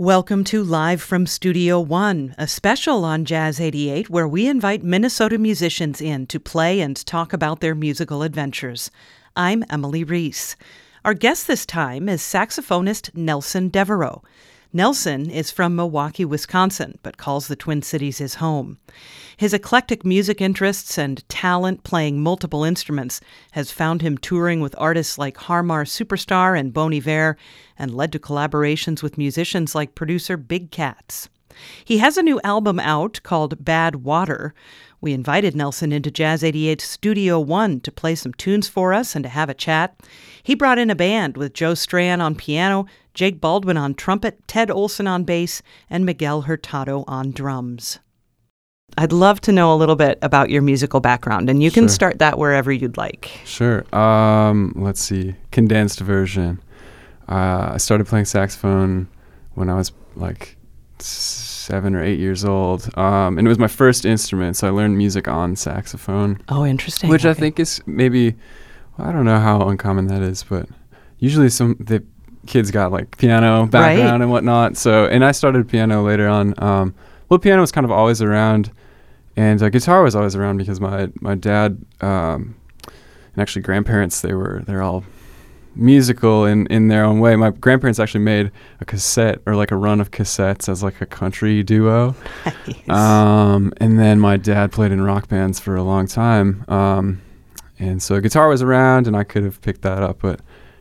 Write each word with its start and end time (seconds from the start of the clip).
Welcome 0.00 0.44
to 0.44 0.64
Live 0.64 1.02
from 1.02 1.26
Studio 1.26 1.78
One, 1.78 2.34
a 2.38 2.48
special 2.48 3.04
on 3.04 3.26
Jazz 3.26 3.60
88 3.60 4.08
where 4.08 4.26
we 4.26 4.48
invite 4.48 4.82
Minnesota 4.82 5.36
musicians 5.36 6.00
in 6.00 6.26
to 6.28 6.40
play 6.40 6.80
and 6.80 6.96
talk 7.04 7.34
about 7.34 7.60
their 7.60 7.74
musical 7.74 8.22
adventures. 8.22 8.90
I'm 9.36 9.62
Emily 9.68 10.02
Reese. 10.02 10.56
Our 11.04 11.12
guest 11.12 11.46
this 11.46 11.66
time 11.66 12.08
is 12.08 12.22
saxophonist 12.22 13.14
Nelson 13.14 13.68
Devereaux. 13.68 14.22
Nelson 14.72 15.28
is 15.28 15.50
from 15.50 15.74
Milwaukee, 15.74 16.24
Wisconsin, 16.24 16.98
but 17.02 17.16
calls 17.16 17.48
the 17.48 17.56
Twin 17.56 17.82
Cities 17.82 18.18
his 18.18 18.36
home. 18.36 18.78
His 19.36 19.52
eclectic 19.52 20.04
music 20.04 20.40
interests 20.40 20.96
and 20.96 21.28
talent 21.28 21.82
playing 21.82 22.22
multiple 22.22 22.62
instruments 22.62 23.20
has 23.52 23.72
found 23.72 24.00
him 24.00 24.16
touring 24.16 24.60
with 24.60 24.76
artists 24.78 25.18
like 25.18 25.36
Harmar 25.38 25.84
Superstar 25.84 26.58
and 26.58 26.72
Bon 26.72 26.94
Iver 26.94 27.36
and 27.76 27.94
led 27.94 28.12
to 28.12 28.20
collaborations 28.20 29.02
with 29.02 29.18
musicians 29.18 29.74
like 29.74 29.96
producer 29.96 30.36
Big 30.36 30.70
Cats. 30.70 31.28
He 31.84 31.98
has 31.98 32.16
a 32.16 32.22
new 32.22 32.40
album 32.44 32.78
out 32.78 33.20
called 33.24 33.64
Bad 33.64 33.96
Water. 33.96 34.54
We 35.02 35.12
invited 35.14 35.56
Nelson 35.56 35.92
into 35.92 36.10
Jazz 36.10 36.42
88's 36.42 36.84
Studio 36.84 37.40
One 37.40 37.80
to 37.80 37.90
play 37.92 38.14
some 38.14 38.34
tunes 38.34 38.68
for 38.68 38.92
us 38.92 39.14
and 39.16 39.22
to 39.22 39.28
have 39.30 39.48
a 39.48 39.54
chat. 39.54 39.98
He 40.42 40.54
brought 40.54 40.78
in 40.78 40.90
a 40.90 40.94
band 40.94 41.38
with 41.38 41.54
Joe 41.54 41.74
Strachan 41.74 42.20
on 42.20 42.34
piano, 42.34 42.84
Jake 43.14 43.40
Baldwin 43.40 43.78
on 43.78 43.94
trumpet, 43.94 44.46
Ted 44.46 44.70
Olson 44.70 45.06
on 45.06 45.24
bass, 45.24 45.62
and 45.88 46.04
Miguel 46.04 46.42
Hurtado 46.42 47.04
on 47.08 47.30
drums. 47.30 47.98
I'd 48.98 49.12
love 49.12 49.40
to 49.42 49.52
know 49.52 49.72
a 49.72 49.76
little 49.76 49.96
bit 49.96 50.18
about 50.20 50.50
your 50.50 50.60
musical 50.62 51.00
background, 51.00 51.48
and 51.48 51.62
you 51.62 51.70
can 51.70 51.84
Sure. 51.84 51.88
start 51.88 52.18
that 52.18 52.38
wherever 52.38 52.70
you'd 52.70 52.96
like. 52.98 53.30
Sure. 53.46 53.84
Um, 53.94 54.72
let's 54.76 55.00
see. 55.00 55.34
Condensed 55.50 56.00
version. 56.00 56.60
Uh, 57.28 57.70
I 57.74 57.76
started 57.78 58.06
playing 58.06 58.24
saxophone 58.26 59.08
when 59.54 59.70
I 59.70 59.76
was 59.76 59.92
like 60.16 60.58
seven 61.70 61.94
or 61.94 62.02
eight 62.02 62.18
years 62.18 62.44
old, 62.44 62.90
um, 62.98 63.38
and 63.38 63.46
it 63.46 63.48
was 63.48 63.58
my 63.58 63.68
first 63.68 64.04
instrument. 64.04 64.56
So 64.56 64.66
I 64.66 64.70
learned 64.70 64.98
music 64.98 65.28
on 65.28 65.54
saxophone, 65.56 66.40
Oh, 66.48 66.64
interesting. 66.66 67.08
which 67.10 67.24
I 67.24 67.32
think 67.34 67.60
is 67.60 67.80
maybe 67.86 68.34
I 68.98 69.12
don't 69.12 69.24
know 69.24 69.38
how 69.38 69.68
uncommon 69.68 70.08
that 70.08 70.20
is, 70.22 70.42
but 70.42 70.68
usually 71.18 71.48
some 71.48 71.76
the 71.78 72.02
kids 72.46 72.70
got 72.70 72.90
like 72.90 73.16
piano 73.18 73.66
background 73.66 74.22
and 74.22 74.30
whatnot. 74.32 74.76
So 74.76 75.06
and 75.06 75.24
I 75.24 75.32
started 75.32 75.68
piano 75.68 76.02
later 76.02 76.28
on. 76.28 76.54
Um, 76.58 76.94
well, 77.28 77.38
piano 77.38 77.60
was 77.60 77.70
kind 77.72 77.84
of 77.84 77.90
always 77.92 78.20
around, 78.20 78.72
and 79.36 79.62
uh, 79.62 79.68
guitar 79.68 80.02
was 80.02 80.16
always 80.16 80.34
around 80.34 80.56
because 80.58 80.80
my 80.80 81.08
my 81.20 81.34
dad 81.36 81.78
um, 82.00 82.56
and 83.32 83.38
actually 83.38 83.62
grandparents 83.62 84.20
they 84.22 84.34
were 84.34 84.62
they're 84.66 84.82
all 84.82 85.04
musical 85.80 86.44
in 86.44 86.66
in 86.68 86.88
their 86.88 87.04
own 87.04 87.18
way. 87.20 87.34
My 87.36 87.50
grandparents 87.50 87.98
actually 87.98 88.22
made 88.24 88.50
a 88.80 88.84
cassette 88.84 89.40
or 89.46 89.56
like 89.56 89.70
a 89.72 89.76
run 89.76 90.00
of 90.00 90.10
cassettes 90.10 90.68
as 90.68 90.82
like 90.82 91.00
a 91.00 91.06
country 91.06 91.62
duo. 91.62 92.14
Nice. 92.86 92.88
Um, 92.98 93.72
and 93.78 93.98
then 93.98 94.20
my 94.20 94.36
dad 94.36 94.72
played 94.72 94.92
in 94.92 95.00
rock 95.02 95.28
bands 95.28 95.58
for 95.60 95.74
a 95.76 95.82
long 95.82 96.06
time. 96.06 96.64
Um, 96.68 97.20
and 97.78 98.02
so 98.02 98.20
guitar 98.20 98.48
was 98.48 98.62
around, 98.62 99.06
and 99.06 99.16
I 99.16 99.24
could 99.24 99.42
have 99.44 99.60
picked 99.62 99.82
that 99.82 100.02
up, 100.02 100.18
but 100.20 100.40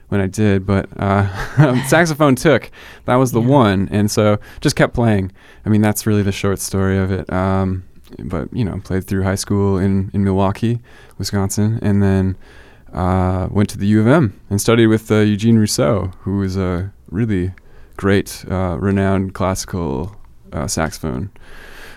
when 0.09 0.19
I 0.21 0.27
did, 0.27 0.65
but 0.65 0.89
uh, 0.97 1.83
saxophone 1.87 2.35
took. 2.35 2.71
That 3.05 3.15
was 3.15 3.31
the 3.31 3.41
Yeah. 3.41 3.47
one, 3.47 3.89
and 3.91 4.09
so 4.11 4.39
just 4.59 4.75
kept 4.75 4.93
playing. 4.95 5.31
I 5.65 5.69
mean, 5.69 5.81
that's 5.81 6.05
really 6.07 6.23
the 6.23 6.31
short 6.31 6.59
story 6.59 6.97
of 6.97 7.11
it. 7.11 7.31
Um, 7.31 7.83
but 8.17 8.51
you 8.51 8.65
know, 8.65 8.79
played 8.83 9.05
through 9.05 9.23
high 9.23 9.35
school 9.35 9.77
in 9.77 10.09
in 10.13 10.23
Milwaukee, 10.23 10.79
Wisconsin, 11.19 11.77
and 11.83 12.01
then 12.01 12.35
uh, 12.93 13.47
went 13.51 13.69
to 13.69 13.77
the 13.77 13.87
U 13.87 14.01
of 14.01 14.07
M 14.07 14.39
and 14.49 14.59
studied 14.59 14.87
with 14.87 15.11
uh, 15.11 15.15
Eugene 15.19 15.57
Rousseau, 15.57 16.11
who 16.21 16.37
was 16.37 16.57
a 16.57 16.91
really 17.11 17.51
great, 17.97 18.45
uh, 18.49 18.77
renowned 18.79 19.33
classical 19.33 20.15
uh, 20.53 20.67
saxophone 20.67 21.29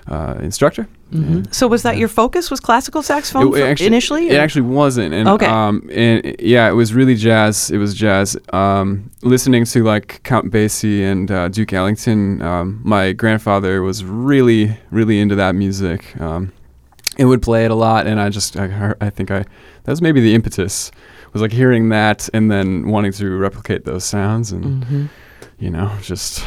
uh, 0.09 0.35
instructor. 0.41 0.89
Mhm. 1.13 1.27
And- 1.33 1.55
So 1.55 1.69
was 1.69 1.83
that 1.83 1.97
your 1.97 2.09
focus? 2.09 2.51
Was 2.51 2.59
classical 2.61 3.03
saxophone 3.03 3.55
It- 3.55 3.61
it 3.61 3.63
actually- 3.63 3.87
initially? 3.87 4.29
It 4.31 4.37
or- 4.37 4.41
actually 4.41 4.63
wasn't. 4.63 5.15
And, 5.15 5.29
Okay. 5.29 5.47
Um, 5.47 5.89
and 5.93 6.35
yeah, 6.41 6.69
it 6.69 6.73
was 6.75 6.93
really 6.93 7.15
jazz. 7.15 7.71
It 7.71 7.79
was 7.79 7.95
jazz. 7.95 8.37
Um, 8.53 9.11
listening 9.23 9.65
to 9.67 9.85
like 9.85 10.21
Count 10.25 10.51
Basie 10.51 11.03
and 11.03 11.31
uh, 11.31 11.49
Duke 11.49 11.73
Ellington, 11.73 12.43
um, 12.43 12.81
my 12.83 13.13
grandfather 13.13 13.83
was 13.83 14.05
really, 14.05 14.77
really 14.91 15.21
into 15.21 15.37
that 15.37 15.55
music. 15.55 16.21
Um, 16.21 16.51
and 17.19 17.29
would 17.29 17.43
play 17.43 17.65
it 17.65 17.71
a 17.71 17.75
lot. 17.75 18.07
And 18.07 18.21
I 18.21 18.29
just, 18.31 18.57
I, 18.57 18.95
I 19.01 19.11
think 19.11 19.31
I, 19.31 19.41
that 19.85 19.91
was 19.93 20.01
maybe 20.03 20.21
the 20.21 20.35
impetus, 20.35 20.91
was 21.33 21.43
like 21.43 21.53
hearing 21.53 21.89
that 21.91 22.29
and 22.35 22.51
then 22.51 22.89
wanting 22.89 23.13
to 23.13 23.37
replicate 23.37 23.85
those 23.85 24.05
sounds 24.05 24.53
and 24.53 24.85
Mhm. 24.85 25.09
you 25.59 25.71
know, 25.71 25.91
just 26.03 26.45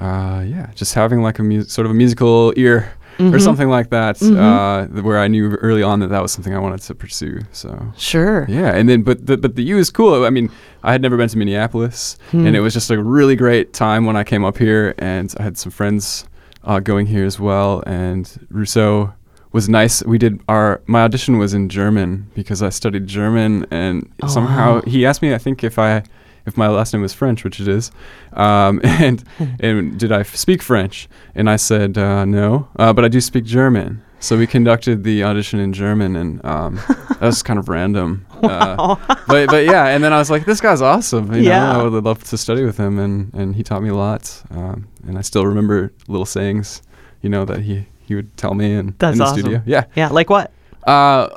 uh, 0.00 0.42
yeah, 0.46 0.70
just 0.74 0.94
having 0.94 1.22
like 1.22 1.38
a 1.38 1.42
mu- 1.42 1.62
sort 1.62 1.84
of 1.86 1.92
a 1.92 1.94
musical 1.94 2.52
ear 2.56 2.92
or 3.20 3.24
Mhm. 3.26 3.40
something 3.40 3.68
like 3.68 3.90
that, 3.90 4.16
Mhm. 4.18 4.36
uh, 4.36 5.02
where 5.02 5.20
I 5.20 5.28
knew 5.28 5.50
early 5.62 5.84
on 5.84 6.00
that 6.00 6.08
that 6.08 6.20
was 6.20 6.32
something 6.32 6.52
I 6.52 6.58
wanted 6.58 6.80
to 6.80 6.94
pursue. 6.96 7.42
So 7.52 7.92
Sure. 7.96 8.44
yeah, 8.48 8.74
and 8.74 8.88
then 8.88 9.02
but 9.02 9.24
the, 9.26 9.36
but 9.36 9.54
the 9.54 9.62
U 9.62 9.78
is 9.78 9.90
cool. 9.90 10.24
I 10.24 10.30
mean, 10.30 10.50
I 10.82 10.90
had 10.90 11.00
never 11.00 11.16
been 11.16 11.28
to 11.28 11.38
Minneapolis, 11.38 12.16
Hmm. 12.32 12.44
and 12.46 12.56
it 12.56 12.60
was 12.60 12.74
just 12.74 12.90
a 12.90 13.00
really 13.00 13.36
great 13.36 13.72
time 13.72 14.04
when 14.04 14.16
I 14.16 14.24
came 14.24 14.44
up 14.44 14.58
here, 14.58 14.94
and 14.98 15.32
I 15.38 15.44
had 15.44 15.56
some 15.56 15.70
friends 15.70 16.26
uh, 16.64 16.80
going 16.80 17.06
here 17.06 17.24
as 17.24 17.38
well, 17.38 17.82
and 17.86 18.28
Rousseau 18.50 19.12
was 19.54 19.68
nice. 19.68 20.04
We 20.04 20.18
did 20.18 20.40
our 20.48 20.82
my 20.86 21.02
audition 21.04 21.38
was 21.38 21.54
in 21.54 21.68
German 21.70 22.30
because 22.34 22.60
I 22.62 22.68
studied 22.70 23.06
German, 23.06 23.66
and 23.70 24.10
Oh, 24.22 24.26
somehow 24.26 24.74
wow. 24.74 24.82
he 24.86 25.06
asked 25.06 25.22
me, 25.22 25.32
I 25.32 25.38
think 25.38 25.64
if 25.64 25.78
I 25.78 26.02
if 26.46 26.58
my 26.58 26.68
last 26.68 26.92
name 26.92 27.00
was 27.02 27.14
French, 27.14 27.42
which 27.44 27.58
it 27.60 27.68
is, 27.68 27.90
um, 28.34 28.80
and 28.84 29.24
and 29.60 29.98
did 29.98 30.12
I 30.12 30.20
f- 30.20 30.36
speak 30.36 30.60
French? 30.62 31.08
And 31.34 31.48
I 31.48 31.56
said 31.56 31.96
uh, 31.96 32.24
no, 32.26 32.68
uh, 32.76 32.92
but 32.92 33.04
I 33.04 33.08
do 33.08 33.20
speak 33.20 33.44
German. 33.44 34.02
So 34.20 34.38
we 34.38 34.46
conducted 34.46 35.04
the 35.04 35.22
audition 35.22 35.60
in 35.60 35.72
German, 35.74 36.16
and 36.16 36.44
um, 36.46 36.74
that 36.88 37.20
was 37.20 37.42
kind 37.42 37.58
of 37.58 37.68
random. 37.68 38.24
Uh, 38.42 38.96
but 39.28 39.50
but 39.50 39.64
yeah, 39.66 39.86
and 39.88 40.02
then 40.02 40.12
I 40.14 40.18
was 40.18 40.30
like, 40.30 40.46
this 40.46 40.60
guy's 40.62 40.80
awesome. 40.82 41.32
You 41.34 41.42
Yeah. 41.42 41.72
know, 41.72 41.80
I 41.80 41.82
would 41.88 42.04
love 42.04 42.24
to 42.24 42.36
study 42.38 42.64
with 42.64 42.76
him, 42.78 42.98
and 42.98 43.32
and 43.34 43.54
he 43.54 43.62
taught 43.62 43.82
me 43.82 43.90
a 43.90 43.94
lot. 43.94 44.42
Um, 44.50 44.88
and 45.06 45.16
I 45.18 45.22
still 45.22 45.46
remember 45.46 45.92
little 46.08 46.26
sayings, 46.26 46.82
you 47.22 47.28
know, 47.28 47.44
that 47.44 47.60
he 47.60 47.86
he 48.04 48.14
would 48.14 48.36
tell 48.36 48.54
me 48.54 48.72
in, 48.74 48.94
That's 48.98 49.14
in 49.14 49.18
the 49.18 49.24
awesome. 49.24 49.38
studio. 49.40 49.62
Yeah. 49.66 49.84
yeah, 49.94 50.08
like 50.08 50.30
what? 50.30 50.52
Uh, 50.86 51.28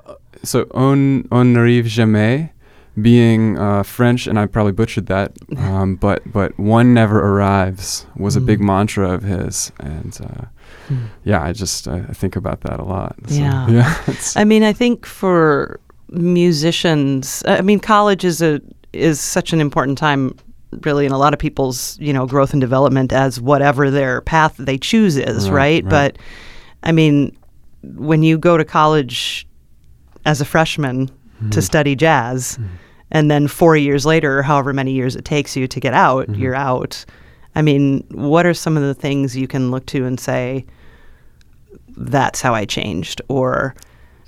so 0.44 0.67
on 0.72 1.28
on 1.31 1.53
n'arrive 1.53 1.85
jamais, 1.88 2.50
being 3.01 3.57
uh, 3.57 3.83
French, 3.83 4.28
and 4.28 4.38
I 4.39 4.45
probably 4.45 4.72
butchered 4.73 5.05
that, 5.07 5.31
um, 5.57 5.95
but 5.95 6.22
but 6.31 6.57
one 6.59 6.94
never 6.94 7.19
arrives 7.19 8.05
was 8.16 8.35
a 8.35 8.41
big 8.41 8.59
Mm. 8.59 8.66
mantra 8.66 9.09
of 9.11 9.23
his, 9.23 9.72
and 9.79 10.17
uh, 10.23 10.45
Hmm. 10.89 11.05
yeah, 11.25 11.41
I 11.44 11.51
just 11.53 11.88
I, 11.88 11.97
I 12.09 12.13
think 12.13 12.35
about 12.35 12.61
that 12.61 12.79
a 12.79 12.84
lot. 12.84 13.16
So, 13.28 13.35
Yeah. 13.35 13.67
yeah. 14.07 14.16
I 14.35 14.44
mean, 14.45 14.63
I 14.63 14.72
think 14.73 15.05
for 15.05 15.79
musicians, 16.09 17.44
I 17.45 17.61
mean, 17.61 17.79
college 17.79 18.23
is 18.25 18.41
a 18.41 18.61
is 18.94 19.19
such 19.19 19.53
an 19.53 19.59
important 19.61 19.97
time, 19.97 20.34
really, 20.84 21.05
in 21.05 21.11
a 21.11 21.17
lot 21.17 21.34
of 21.34 21.39
people's 21.39 21.97
you 21.99 22.13
know 22.13 22.25
growth 22.25 22.51
and 22.53 22.61
development 22.61 23.11
as 23.13 23.39
whatever 23.41 23.89
their 23.91 24.22
path 24.22 24.55
they 24.57 24.78
choose 24.78 25.17
is, 25.17 25.49
right? 25.49 25.84
Right, 25.84 25.84
right. 25.84 25.89
But 25.89 26.17
I 26.83 26.91
mean, 26.91 27.35
when 27.83 28.23
you 28.23 28.38
go 28.38 28.57
to 28.57 28.65
college 28.65 29.47
as 30.25 30.41
a 30.41 30.45
freshman 30.45 31.07
to 31.51 31.59
Mhm. 31.59 31.63
study 31.63 31.95
jazz, 31.95 32.57
Mhm. 32.59 32.65
and 33.11 33.31
then 33.31 33.47
four 33.47 33.77
years 33.77 34.05
later, 34.05 34.41
however 34.41 34.73
many 34.73 34.91
years 34.91 35.16
it 35.16 35.25
takes 35.25 35.55
you 35.55 35.67
to 35.67 35.79
get 35.79 35.93
out, 35.93 36.27
Mhm. 36.27 36.39
you're 36.39 36.55
out. 36.55 37.05
I 37.55 37.61
mean, 37.61 38.03
what 38.11 38.45
are 38.45 38.53
some 38.53 38.77
of 38.77 38.83
the 38.83 38.93
things 38.93 39.35
you 39.35 39.47
can 39.47 39.71
look 39.71 39.85
to 39.87 40.05
and 40.05 40.19
say, 40.19 40.66
that's 41.95 42.41
how 42.41 42.53
I 42.53 42.66
changed? 42.66 43.21
Or, 43.29 43.75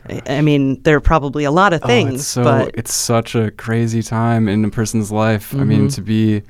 I- 0.10 0.22
I 0.38 0.42
mean, 0.42 0.82
there 0.84 0.96
are 0.96 1.02
probably 1.02 1.44
a 1.44 1.52
lot 1.52 1.74
of 1.74 1.82
Oh, 1.84 1.88
things, 1.88 2.14
it's 2.22 2.28
so 2.28 2.44
but 2.44 2.72
it's 2.74 2.94
such 2.94 3.36
a 3.36 3.52
crazy 3.52 4.02
time 4.02 4.48
in 4.48 4.64
a 4.66 4.70
person's 4.70 5.12
life. 5.12 5.54
I 5.56 5.64
mean, 5.64 5.88
Mhm. 5.88 5.96
to 5.96 6.02
be 6.02 6.42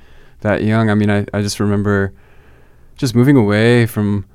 that 0.42 0.64
young. 0.64 0.90
I 0.90 0.96
mean, 0.96 1.10
I, 1.10 1.26
I 1.34 1.42
just 1.42 1.60
remember 1.60 2.14
just 2.96 3.16
moving 3.16 3.36
away 3.38 3.86
from 3.86 4.26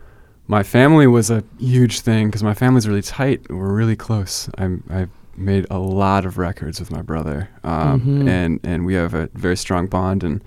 my 0.46 0.62
family 0.62 1.06
was 1.06 1.30
a 1.30 1.42
huge 1.58 2.00
thing 2.00 2.28
because 2.28 2.42
my 2.42 2.54
family's 2.54 2.86
really 2.88 3.02
tight. 3.02 3.40
We're 3.50 3.72
really 3.72 3.96
close. 3.96 4.48
I'm 4.58 4.82
I 4.90 5.06
made 5.36 5.66
a 5.70 5.78
lot 5.78 6.24
of 6.26 6.38
records 6.38 6.78
with 6.78 6.90
my 6.92 7.02
brother, 7.02 7.48
um, 7.64 8.00
Mhm. 8.00 8.28
and 8.28 8.60
and 8.62 8.86
we 8.86 8.94
have 8.94 9.14
a 9.14 9.28
very 9.34 9.56
strong 9.56 9.86
bond. 9.86 10.22
And 10.22 10.42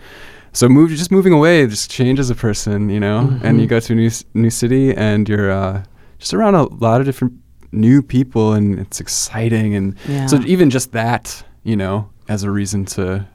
so 0.54 0.70
move 0.70 0.90
just 0.92 1.12
moving 1.12 1.34
away 1.34 1.66
just 1.68 1.90
changes 1.92 2.30
a 2.30 2.36
person, 2.36 2.90
you 2.90 3.00
know. 3.00 3.38
And 3.44 3.60
you 3.60 3.66
Mhm. 3.66 3.70
go 3.70 3.80
to 3.80 3.94
a 3.94 3.96
new 3.96 4.12
new 4.34 4.50
city 4.50 4.96
and 4.96 5.28
you're 5.28 5.52
uh, 5.52 5.84
just 6.20 6.34
around 6.34 6.56
a 6.56 6.64
lot 6.64 7.00
of 7.02 7.06
different 7.06 7.34
new 7.72 8.02
people, 8.02 8.54
and 8.54 8.80
it's 8.80 9.00
exciting 9.02 9.76
and 9.76 9.96
yeah. 10.08 10.26
so 10.28 10.40
even 10.46 10.70
just 10.70 10.94
that, 10.94 11.44
you 11.64 11.76
know, 11.76 12.08
as 12.30 12.44
a 12.44 12.52
reason 12.52 12.86
to 12.86 13.26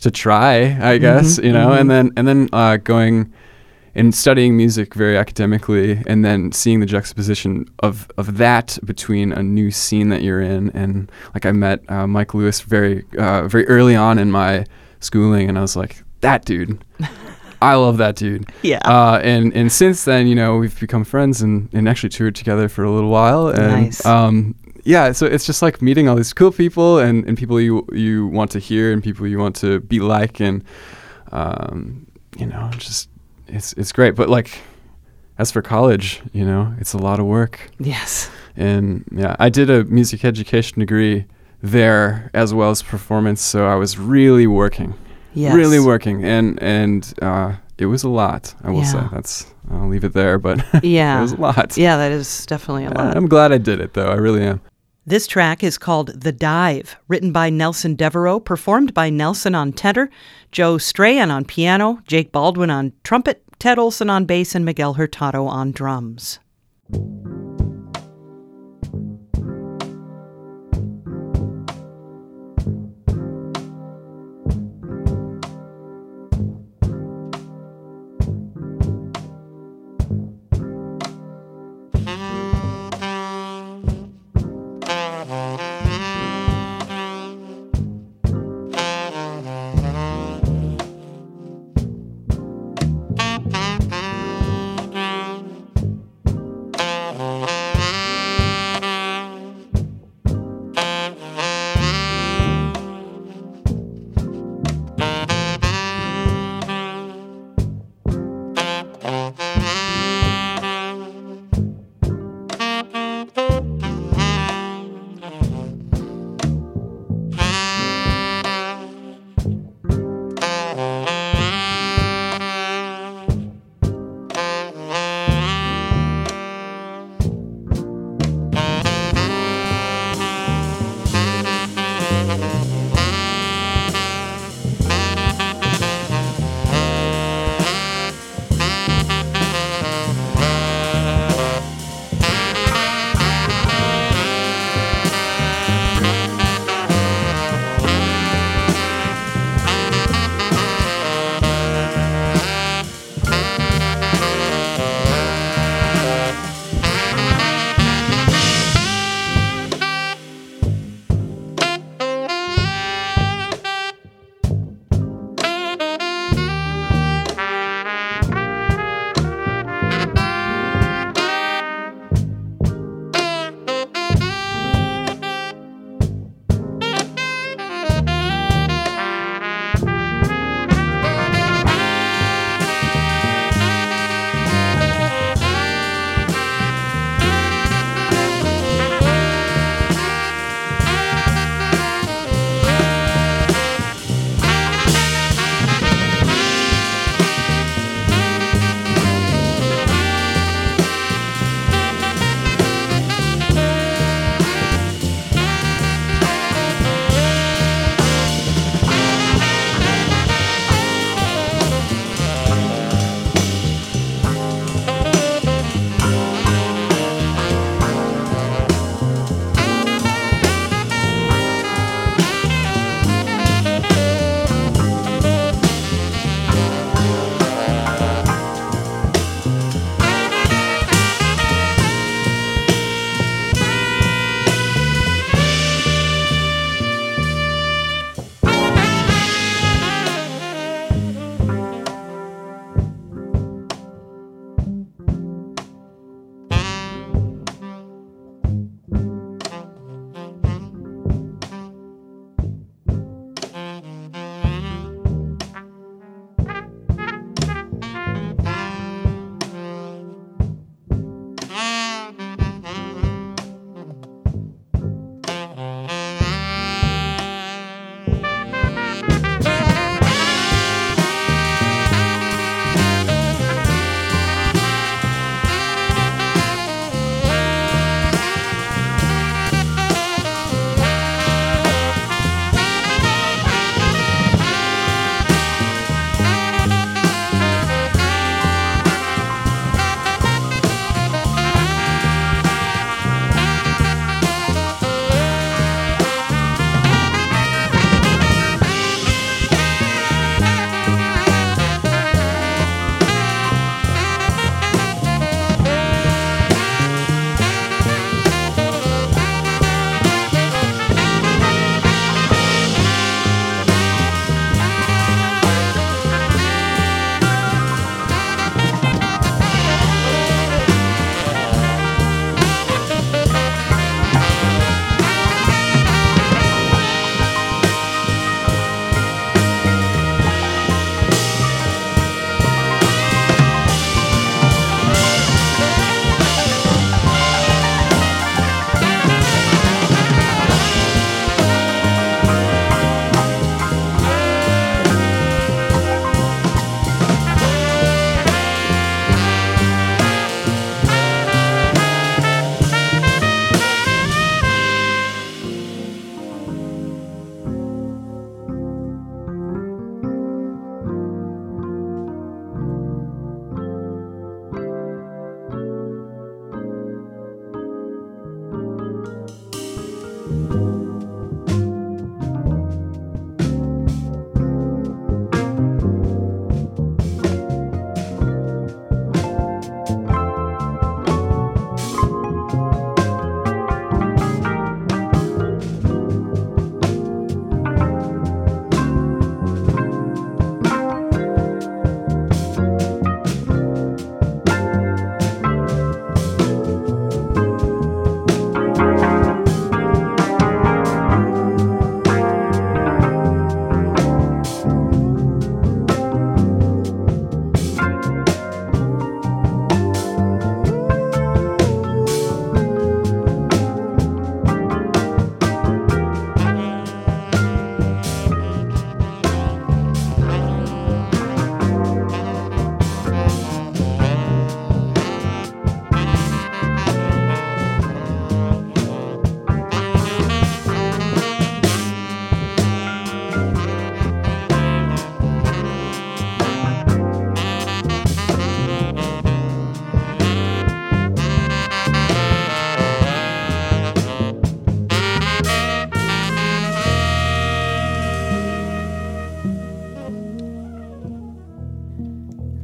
to 0.00 0.10
try, 0.10 0.76
I 0.80 0.98
guess, 0.98 1.38
Mhm, 1.38 1.44
you 1.44 1.52
know, 1.52 1.72
and 1.72 1.88
then 1.90 2.10
and 2.16 2.26
then 2.26 2.48
uh, 2.52 2.76
going 2.78 3.32
and 3.98 4.14
studying 4.14 4.56
music 4.56 4.94
very 4.94 5.16
academically, 5.18 6.02
and 6.06 6.24
then 6.24 6.52
seeing 6.52 6.80
the 6.80 6.86
juxtaposition 6.86 7.66
of 7.80 8.10
of 8.16 8.38
that 8.38 8.78
between 8.84 9.32
a 9.32 9.42
new 9.42 9.70
scene 9.70 10.08
that 10.10 10.22
you're 10.22 10.40
in, 10.40 10.70
and 10.70 11.10
like 11.34 11.44
I 11.44 11.52
met 11.52 11.80
uh, 11.90 12.06
Mike 12.06 12.32
Lewis 12.34 12.60
very 12.60 13.04
uh, 13.18 13.48
very 13.48 13.66
early 13.66 13.96
on 13.96 14.18
in 14.18 14.30
my 14.30 14.64
schooling, 15.00 15.48
and 15.48 15.58
I 15.58 15.60
was 15.62 15.76
like, 15.76 16.02
that 16.20 16.44
dude. 16.44 16.82
I 17.60 17.74
love 17.74 17.96
that 17.98 18.14
dude. 18.14 18.50
Yeah. 18.62 18.78
Uh, 18.84 19.20
and 19.22 19.52
and 19.54 19.70
since 19.72 20.04
then, 20.04 20.26
you 20.28 20.34
know, 20.34 20.58
we've 20.58 20.78
become 20.78 21.04
friends 21.04 21.42
and, 21.42 21.68
and 21.72 21.88
actually 21.88 22.10
toured 22.10 22.34
together 22.36 22.68
for 22.68 22.84
a 22.84 22.90
little 22.90 23.10
while. 23.10 23.48
And 23.48 23.84
Nice. 23.84 24.06
um, 24.06 24.54
yeah, 24.84 25.12
so 25.12 25.26
it's 25.26 25.44
just 25.44 25.60
like 25.60 25.82
meeting 25.82 26.08
all 26.08 26.16
these 26.16 26.32
cool 26.32 26.52
people 26.52 26.98
and, 26.98 27.26
and 27.26 27.36
people 27.36 27.60
you 27.60 27.84
you 27.92 28.28
want 28.28 28.50
to 28.52 28.58
hear 28.60 28.92
and 28.92 29.02
people 29.02 29.26
you 29.26 29.38
want 29.38 29.56
to 29.56 29.80
be 29.80 29.98
like 30.00 30.40
and 30.40 30.64
um, 31.32 32.06
you 32.36 32.46
know, 32.46 32.70
just 32.78 33.07
it's 33.48 33.72
it's 33.74 33.92
great. 33.92 34.14
But 34.14 34.28
like 34.28 34.60
as 35.38 35.50
for 35.52 35.62
college, 35.62 36.20
you 36.32 36.44
know, 36.44 36.74
it's 36.80 36.94
a 36.94 36.98
lot 36.98 37.20
of 37.20 37.26
work. 37.26 37.70
yes. 37.78 38.30
And 38.56 39.04
yeah, 39.12 39.36
I 39.38 39.50
did 39.50 39.70
a 39.70 39.84
music 39.84 40.24
education 40.24 40.80
degree 40.80 41.26
there 41.62 42.28
as 42.34 42.52
well 42.52 42.70
as 42.70 42.82
performance, 42.82 43.40
so 43.40 43.66
I 43.66 43.76
was 43.76 43.98
really 43.98 44.46
working, 44.48 44.94
Yes. 45.34 45.54
really 45.54 45.78
working, 45.78 46.24
and 46.24 46.60
and 46.62 47.14
uh, 47.22 47.52
it 47.78 47.86
was 47.86 48.02
a 48.04 48.08
lot. 48.08 48.54
I 48.64 48.70
will 48.70 48.84
say 48.84 49.00
that's 49.12 49.46
I'll 49.70 49.88
leave 49.88 50.02
it 50.04 50.12
there, 50.12 50.38
but 50.38 50.58
Yeah. 50.82 51.18
it 51.18 51.22
was 51.22 51.32
a 51.32 51.40
lot. 51.40 51.76
Yeah, 51.76 51.96
that 51.98 52.10
is 52.12 52.46
definitely 52.46 52.84
a 52.86 52.90
Uh, 52.90 53.04
lot. 53.04 53.16
I'm 53.16 53.28
glad 53.28 53.52
I 53.52 53.58
did 53.58 53.80
it 53.80 53.92
though. 53.94 54.08
I 54.10 54.14
really 54.16 54.42
am. 54.42 54.60
This 55.08 55.26
track 55.26 55.64
is 55.64 55.78
called 55.78 56.20
The 56.20 56.32
Dive, 56.32 56.98
written 57.08 57.32
by 57.32 57.48
Nelson 57.48 57.96
Devereaux, 57.96 58.40
performed 58.40 58.92
by 58.92 59.08
Nelson 59.08 59.54
on 59.54 59.72
tenor, 59.72 60.10
Joe 60.52 60.76
Strachan 60.76 61.30
on 61.30 61.46
piano, 61.46 62.02
Jake 62.06 62.30
Baldwin 62.30 62.68
on 62.68 62.92
trumpet, 63.04 63.42
Ted 63.58 63.78
Olson 63.78 64.10
on 64.10 64.26
bass, 64.26 64.54
and 64.54 64.66
Miguel 64.66 64.96
Hurtado 64.96 65.46
on 65.46 65.72
drums. 65.72 66.40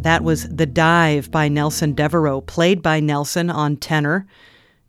That 0.04 0.22
was 0.22 0.46
The 0.50 0.66
Dive 0.66 1.30
by 1.30 1.48
Nelson 1.48 1.94
Devereaux, 1.94 2.42
played 2.42 2.82
by 2.82 3.00
Nelson 3.00 3.48
on 3.48 3.78
tenor, 3.78 4.26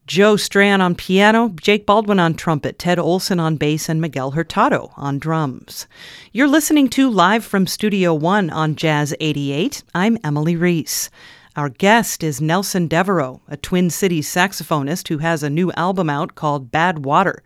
Joe 0.08 0.36
Strachan 0.36 0.82
on 0.82 0.94
piano, 0.94 1.56
Jake 1.56 1.86
Baldwin 1.86 2.20
on 2.20 2.34
trumpet, 2.34 2.78
Ted 2.78 3.00
Olson 3.00 3.40
on 3.40 3.56
bass, 3.56 3.88
and 3.88 4.02
Miguel 4.02 4.32
Hurtado 4.32 4.92
on 4.98 5.18
drums. 5.18 5.88
You're 6.34 6.50
listening 6.50 6.90
to 6.90 7.10
Live 7.10 7.46
from 7.46 7.66
Studio 7.66 8.14
One 8.14 8.50
on 8.50 8.76
Jazz 8.76 9.16
88. 9.22 9.84
I'm 9.96 10.18
Emily 10.22 10.58
Reese. 10.58 11.10
Our 11.56 11.70
guest 11.70 12.22
is 12.22 12.42
Nelson 12.42 12.90
Devereaux, 12.90 13.40
a 13.48 13.56
Twin 13.56 13.90
Cities 13.90 14.28
saxophonist 14.28 15.08
who 15.08 15.20
has 15.20 15.44
a 15.44 15.50
new 15.50 15.72
album 15.78 16.10
out 16.10 16.36
called 16.36 16.72
Bad 16.72 17.06
Water. 17.06 17.42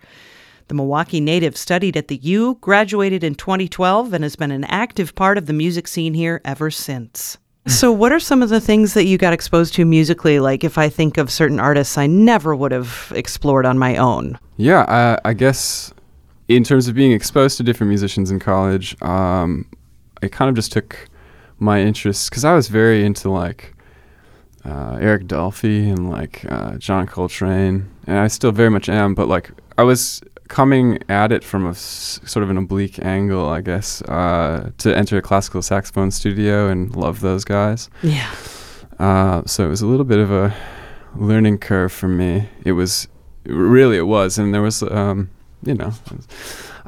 The 0.70 0.74
Milwaukee 0.74 1.22
native 1.22 1.56
studied 1.56 1.96
at 1.96 2.08
the 2.08 2.18
U, 2.18 2.58
graduated 2.62 3.24
in 3.24 3.36
2012, 3.36 4.12
and 4.12 4.24
has 4.24 4.36
been 4.36 4.50
an 4.50 4.64
active 4.64 5.14
part 5.14 5.38
of 5.38 5.46
the 5.46 5.54
music 5.54 5.88
scene 5.88 6.16
here 6.16 6.42
ever 6.44 6.72
since. 6.72 7.38
So, 7.70 7.92
what 7.92 8.12
are 8.12 8.20
some 8.20 8.42
of 8.42 8.50
the 8.50 8.60
things 8.60 8.94
that 8.96 9.06
you 9.06 9.18
got 9.18 9.32
exposed 9.32 9.74
to 9.76 9.86
musically? 9.86 10.40
Like, 10.40 10.64
if 10.64 10.78
I 10.78 10.90
think 10.90 11.18
of 11.18 11.32
certain 11.32 11.60
artists 11.60 11.98
I 11.98 12.08
never 12.08 12.56
would 12.56 12.72
have 12.72 13.12
explored 13.16 13.66
on 13.66 13.78
my 13.78 13.96
own. 13.98 14.38
Yeah, 14.58 14.86
I, 14.88 15.30
I 15.30 15.34
guess 15.34 15.94
in 16.48 16.64
terms 16.64 16.88
of 16.88 16.96
being 16.96 17.12
exposed 17.12 17.58
to 17.58 17.64
different 17.64 17.90
musicians 17.90 18.32
in 18.32 18.40
college, 18.40 19.00
um, 19.02 19.66
it 20.22 20.32
kind 20.32 20.50
of 20.50 20.56
just 20.56 20.72
took 20.72 21.08
my 21.60 21.80
interests 21.80 22.30
because 22.30 22.44
I 22.44 22.54
was 22.56 22.68
very 22.68 23.06
into 23.06 23.30
like 23.30 23.74
uh, 24.66 24.98
Eric 25.00 25.28
Dolphy 25.28 25.90
and 25.90 26.10
like 26.10 26.46
uh, 26.50 26.78
John 26.78 27.08
Coltrane, 27.08 27.90
and 28.08 28.18
I 28.18 28.28
still 28.28 28.52
very 28.52 28.70
much 28.70 28.90
am. 28.90 29.14
But 29.14 29.28
like, 29.28 29.52
I 29.78 29.84
was 29.84 30.22
coming 30.50 31.00
at 31.08 31.32
it 31.32 31.44
from 31.44 31.66
a 31.66 31.70
s- 31.70 32.20
sort 32.26 32.44
of 32.44 32.50
an 32.50 32.58
oblique 32.58 33.00
angle, 33.06 33.48
I 33.48 33.62
guess, 33.62 34.02
uh, 34.04 34.72
to 34.80 34.96
enter 34.98 35.18
a 35.18 35.22
classical 35.22 35.62
saxophone 35.62 36.12
studio 36.12 36.68
and 36.68 36.94
love 36.96 37.22
those 37.22 37.46
guys. 37.46 37.90
Yeah. 38.04 38.30
Uh, 39.00 39.44
so 39.46 39.64
it 39.66 39.70
was 39.70 39.82
a 39.82 39.88
little 39.88 40.06
bit 40.06 40.20
of 40.20 40.32
a 40.32 40.54
learning 41.16 41.60
curve 41.60 41.92
for 41.94 42.08
me. 42.10 42.50
It 42.66 42.74
was 42.74 43.08
really 43.46 43.98
it 43.98 44.08
was, 44.08 44.38
and 44.38 44.54
there 44.54 44.62
was, 44.62 44.84
um, 44.84 45.30
you 45.64 45.74
know, 45.76 45.94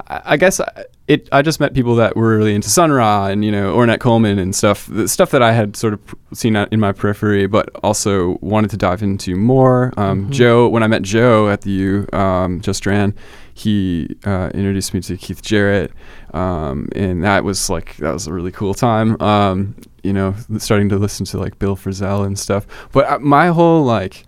I, 0.08 0.22
I 0.26 0.38
guess 0.38 0.60
I, 0.60 0.86
it. 1.08 1.30
I 1.32 1.42
just 1.42 1.60
met 1.60 1.74
people 1.74 1.96
that 1.96 2.16
were 2.16 2.38
really 2.38 2.54
into 2.56 2.70
Sun 2.70 2.92
Ra 2.92 3.28
and 3.28 3.44
you 3.46 3.52
know 3.52 3.76
Ornette 3.76 4.00
Coleman 4.00 4.40
and 4.40 4.56
stuff. 4.56 4.88
The 4.88 5.08
stuff 5.08 5.32
that 5.32 5.42
I 5.42 5.52
had 5.52 5.76
sort 5.76 5.94
of 5.94 6.00
seen 6.34 6.56
in 6.56 6.80
my 6.80 6.92
periphery, 6.92 7.48
but 7.48 7.70
also 7.84 8.38
wanted 8.42 8.72
to 8.72 8.78
dive 8.78 9.02
into 9.04 9.36
more. 9.36 9.94
Um, 9.98 10.26
Mhm. 10.28 10.30
Joe, 10.32 10.68
when 10.68 10.84
I 10.84 10.88
met 10.88 11.02
Joe 11.04 11.50
at 11.50 11.62
the 11.62 11.72
U, 11.72 12.08
um, 12.14 12.62
Joe 12.62 12.72
Strachan, 12.72 13.14
he 13.62 14.16
uh, 14.26 14.50
introduced 14.54 14.94
me 14.94 15.02
to 15.02 15.18
Keith 15.18 15.42
Jarrett, 15.42 15.92
um, 16.34 16.90
and 16.96 17.24
that 17.24 17.44
was 17.44 17.70
like 17.70 17.96
that 17.98 18.12
was 18.12 18.28
a 18.28 18.34
really 18.34 18.52
cool 18.52 18.74
time. 18.74 19.22
Um, 19.22 19.76
you 20.04 20.14
know, 20.14 20.34
starting 20.58 20.90
to 20.90 20.98
listen 20.98 21.26
to 21.28 21.38
like 21.38 21.60
Bill 21.60 21.76
Frisell 21.76 22.26
and 22.26 22.38
stuff. 22.38 22.66
But 22.92 23.08
uh, 23.10 23.20
my 23.20 23.48
whole 23.48 23.84
like 23.84 24.26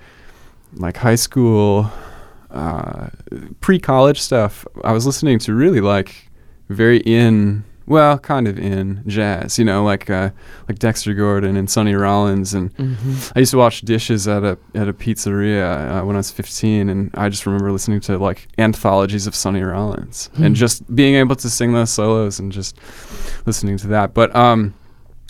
like 0.76 0.98
high 0.98 1.16
school, 1.16 1.92
uh, 2.52 3.10
pre-college 3.62 4.20
stuff, 4.22 4.66
I 4.84 4.92
was 4.92 5.06
listening 5.06 5.40
to 5.40 5.54
really 5.54 5.82
like 5.82 6.30
very 6.70 6.98
in 7.00 7.64
well, 7.86 8.18
kind 8.20 8.48
of 8.48 8.58
in 8.58 9.04
jazz. 9.08 9.60
You 9.60 9.66
know, 9.66 9.84
like 9.84 10.10
uh, 10.10 10.30
like 10.70 10.80
Dexter 10.80 11.14
Gordon 11.14 11.58
and 11.58 11.70
Sonny 11.70 11.94
Rollins 11.94 12.54
and 12.54 12.74
Mm-hmm. 12.76 13.32
I 13.36 13.40
used 13.40 13.52
to 13.52 13.58
watch 13.58 13.82
dishes 13.82 14.28
at 14.28 14.44
a 14.44 14.58
at 14.76 14.88
a 14.88 14.94
pizzeria 14.94 16.02
uh, 16.02 16.06
when 16.06 16.16
I 16.16 16.20
was 16.20 16.32
15, 16.32 16.90
and 16.90 17.12
I 17.16 17.30
just 17.30 17.46
remember 17.46 17.72
listening 17.72 18.00
to 18.02 18.18
like 18.18 18.48
anthologies 18.58 19.28
of 19.28 19.36
Sonny 19.36 19.62
Rollins 19.62 20.30
Hmm. 20.36 20.44
and 20.46 20.56
just 20.56 20.96
being 20.96 21.16
able 21.16 21.36
to 21.36 21.50
sing 21.50 21.74
those 21.74 21.92
solos 21.92 22.40
and 22.40 22.52
just 22.52 22.78
listening 23.46 23.78
to 23.78 23.88
that. 23.88 24.14
But 24.14 24.36
um, 24.36 24.74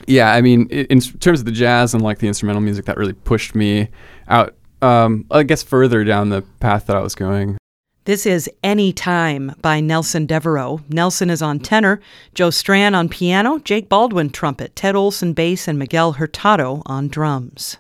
yeah, 0.08 0.32
I 0.34 0.42
mean, 0.42 0.68
i- 0.72 0.86
in 0.90 1.00
terms 1.00 1.40
of 1.40 1.46
the 1.46 1.52
jazz 1.52 1.94
and 1.94 2.04
like 2.04 2.20
the 2.20 2.28
instrumental 2.28 2.62
music, 2.62 2.86
that 2.86 2.98
really 2.98 3.14
pushed 3.14 3.56
me 3.56 3.90
out. 4.28 4.56
Um, 4.82 5.26
I 5.32 5.44
guess 5.44 5.64
further 5.64 6.04
down 6.04 6.28
the 6.30 6.42
path 6.60 6.88
that 6.88 6.98
I 6.98 7.00
was 7.00 7.16
going. 7.16 7.58
This 8.06 8.26
is 8.26 8.50
Any 8.62 8.92
Time 8.92 9.56
by 9.62 9.80
Nelson 9.80 10.26
Devereaux. 10.26 10.82
Nelson 10.90 11.30
is 11.30 11.42
on 11.42 11.60
tenor, 11.60 12.02
Joe 12.34 12.50
Strachan 12.50 12.94
on 12.96 13.08
piano, 13.08 13.60
Jake 13.60 13.88
Baldwin 13.88 14.30
trumpet, 14.30 14.76
Ted 14.76 14.94
Olson 14.94 15.32
bass, 15.32 15.70
and 15.70 15.80
Miguel 15.80 16.16
Hurtado 16.16 16.82
on 16.86 17.08
drums. 17.08 17.78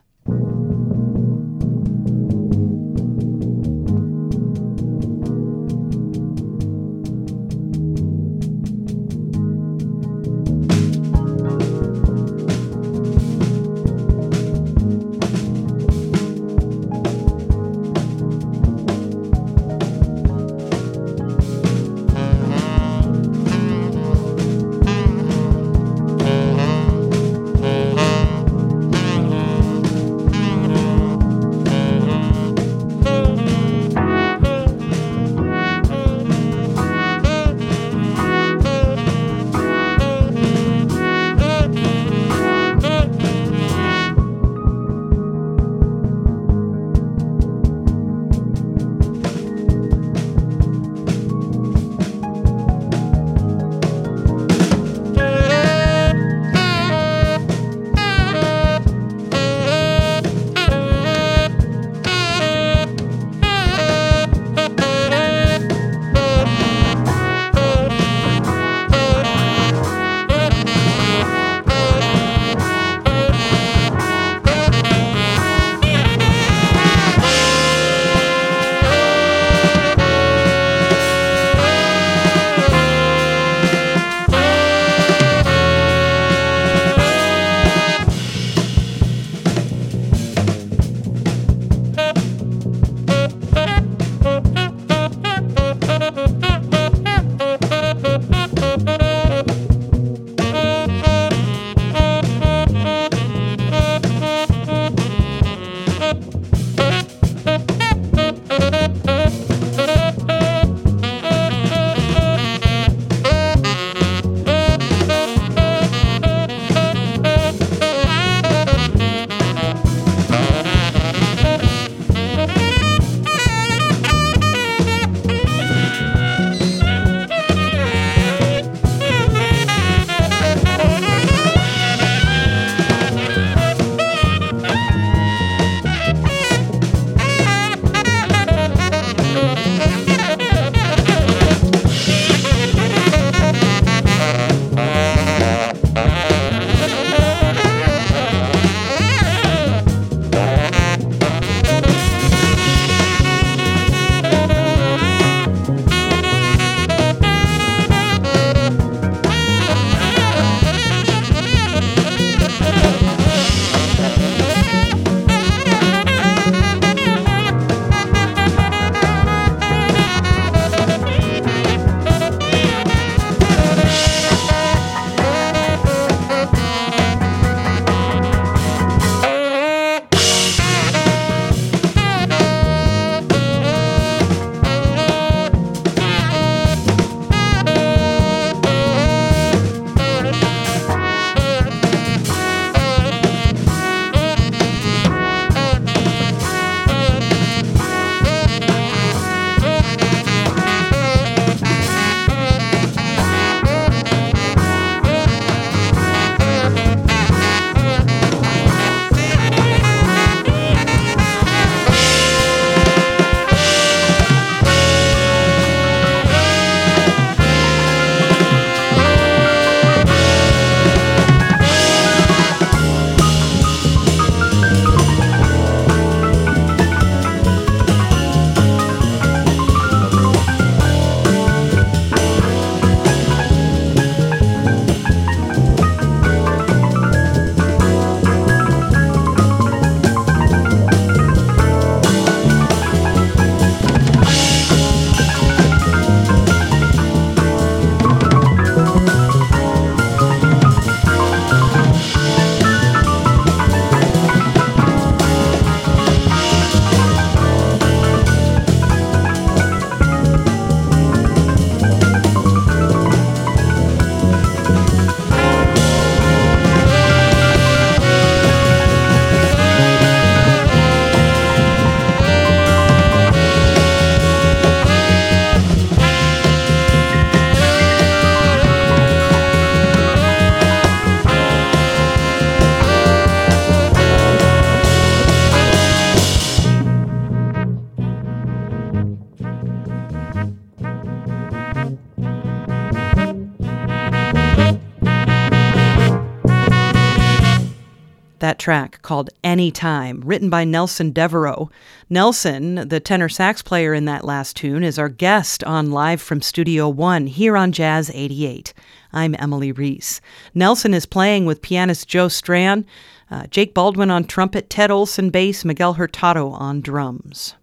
That 298.43 298.59
track 298.59 299.01
called 299.03 299.29
Anytime, 299.41 300.19
written 300.19 300.49
by 300.49 300.65
Nelson 300.65 301.13
Devereaux. 301.13 301.69
Nelson, 302.09 302.89
the 302.89 302.99
tenor 302.99 303.29
sax 303.29 303.61
player 303.61 303.93
in 303.93 304.03
that 304.03 304.25
last 304.25 304.57
tune, 304.57 304.83
is 304.83 304.99
our 304.99 305.07
guest 305.07 305.63
on 305.63 305.91
Live 305.91 306.21
from 306.21 306.41
Studio 306.41 306.89
One 306.89 307.27
here 307.27 307.55
on 307.55 307.71
Jazz 307.71 308.11
88. 308.13 308.73
I'm 309.13 309.33
Emily 309.39 309.71
Reese. 309.71 310.19
Nelson 310.53 310.93
is 310.93 311.05
playing 311.05 311.45
with 311.45 311.61
pianist 311.61 312.09
Joe 312.09 312.27
Strachan, 312.27 312.85
uh, 313.31 313.47
Jake 313.47 313.73
Baldwin 313.73 314.11
on 314.11 314.25
trumpet, 314.25 314.69
Ted 314.69 314.91
Olson 314.91 315.29
bass, 315.29 315.63
Miguel 315.63 315.93
Hurtado 315.93 316.49
on 316.49 316.81
drums. 316.81 317.55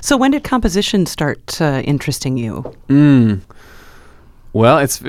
So, 0.00 0.16
when 0.16 0.32
did 0.32 0.42
composition 0.42 1.06
start 1.06 1.60
uh, 1.60 1.82
interesting 1.84 2.36
you? 2.36 2.74
Mm. 2.88 3.42
Well, 4.52 4.78
it's, 4.78 5.00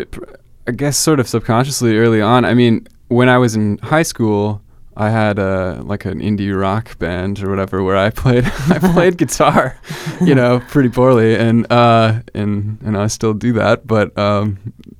I 0.67 0.73
guess, 0.73 0.95
sort 0.95 1.19
of 1.19 1.27
subconsciously 1.27 1.97
early 1.97 2.21
on. 2.21 2.45
I 2.45 2.53
mean, 2.53 2.88
when 3.08 3.30
I 3.30 3.39
was 3.39 3.56
in 3.56 3.80
high 3.80 4.03
school, 4.03 4.62
I 4.99 5.12
had 5.12 5.38
a 5.38 5.83
like 5.86 6.05
an 6.05 6.19
indie 6.19 6.60
rock 6.60 6.97
band 6.97 7.43
or 7.43 7.51
whatever 7.51 7.83
where 7.83 7.95
I 7.95 8.10
played 8.10 8.45
I 8.69 8.79
played 8.79 9.17
guitar, 9.23 9.79
you 10.19 10.33
know, 10.33 10.60
pretty 10.69 10.89
poorly, 10.89 11.36
and 11.36 11.71
uh, 11.71 12.21
and 12.33 12.79
and 12.83 12.97
I 12.97 13.05
still 13.05 13.36
do 13.36 13.53
that, 13.53 13.86
but 13.86 14.17
um, 14.17 14.57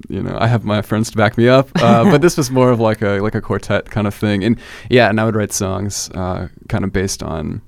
you 0.08 0.22
know, 0.22 0.38
I 0.40 0.46
have 0.46 0.64
my 0.64 0.84
friends 0.84 1.10
to 1.12 1.18
back 1.18 1.36
me 1.36 1.50
up. 1.50 1.70
Uh, 1.82 2.04
but 2.12 2.22
this 2.22 2.38
was 2.38 2.52
more 2.52 2.70
of 2.70 2.80
like 2.80 3.02
a 3.02 3.20
like 3.22 3.34
a 3.34 3.42
quartet 3.42 3.90
kind 3.90 4.06
of 4.06 4.14
thing, 4.14 4.44
and 4.44 4.60
yeah, 4.90 5.10
and 5.10 5.20
I 5.20 5.26
would 5.26 5.36
write 5.36 5.52
songs 5.52 6.12
uh, 6.12 6.48
kind 6.70 6.84
of 6.84 6.94
based 6.94 7.24
on 7.24 7.64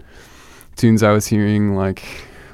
tunes 0.76 1.02
I 1.02 1.12
was 1.12 1.26
hearing 1.26 1.76
like 1.76 2.04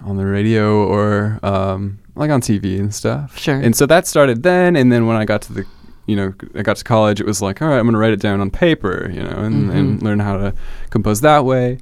on 0.05 0.15
the 0.15 0.25
radio 0.25 0.85
or 0.85 1.37
um, 1.43 1.99
like 2.15 2.31
on 2.31 2.39
TV 2.39 2.79
and 2.79 2.95
stuff. 2.95 3.37
Sure. 3.37 3.55
And 3.55 3.75
so 3.75 3.85
that 3.87 4.07
started 4.07 4.43
then, 4.43 4.77
and 4.77 4.89
then 4.89 5.05
when 5.05 5.17
I 5.17 5.25
got 5.25 5.41
to 5.43 5.53
the 5.53 5.65
you 6.05 6.15
know, 6.15 6.33
I 6.53 6.61
got 6.61 6.77
to 6.77 6.83
college, 6.83 7.19
it 7.19 7.25
was 7.25 7.41
like, 7.41 7.61
all 7.61 7.67
right, 7.67 7.77
I'm 7.77 7.85
going 7.85 7.93
to 7.93 7.99
write 7.99 8.13
it 8.13 8.19
down 8.19 8.41
on 8.41 8.51
paper, 8.51 9.09
you 9.11 9.23
know, 9.23 9.37
and, 9.37 9.55
mm-hmm. 9.55 9.71
and 9.71 10.03
learn 10.03 10.19
how 10.19 10.37
to 10.37 10.53
compose 10.89 11.21
that 11.21 11.45
way. 11.45 11.79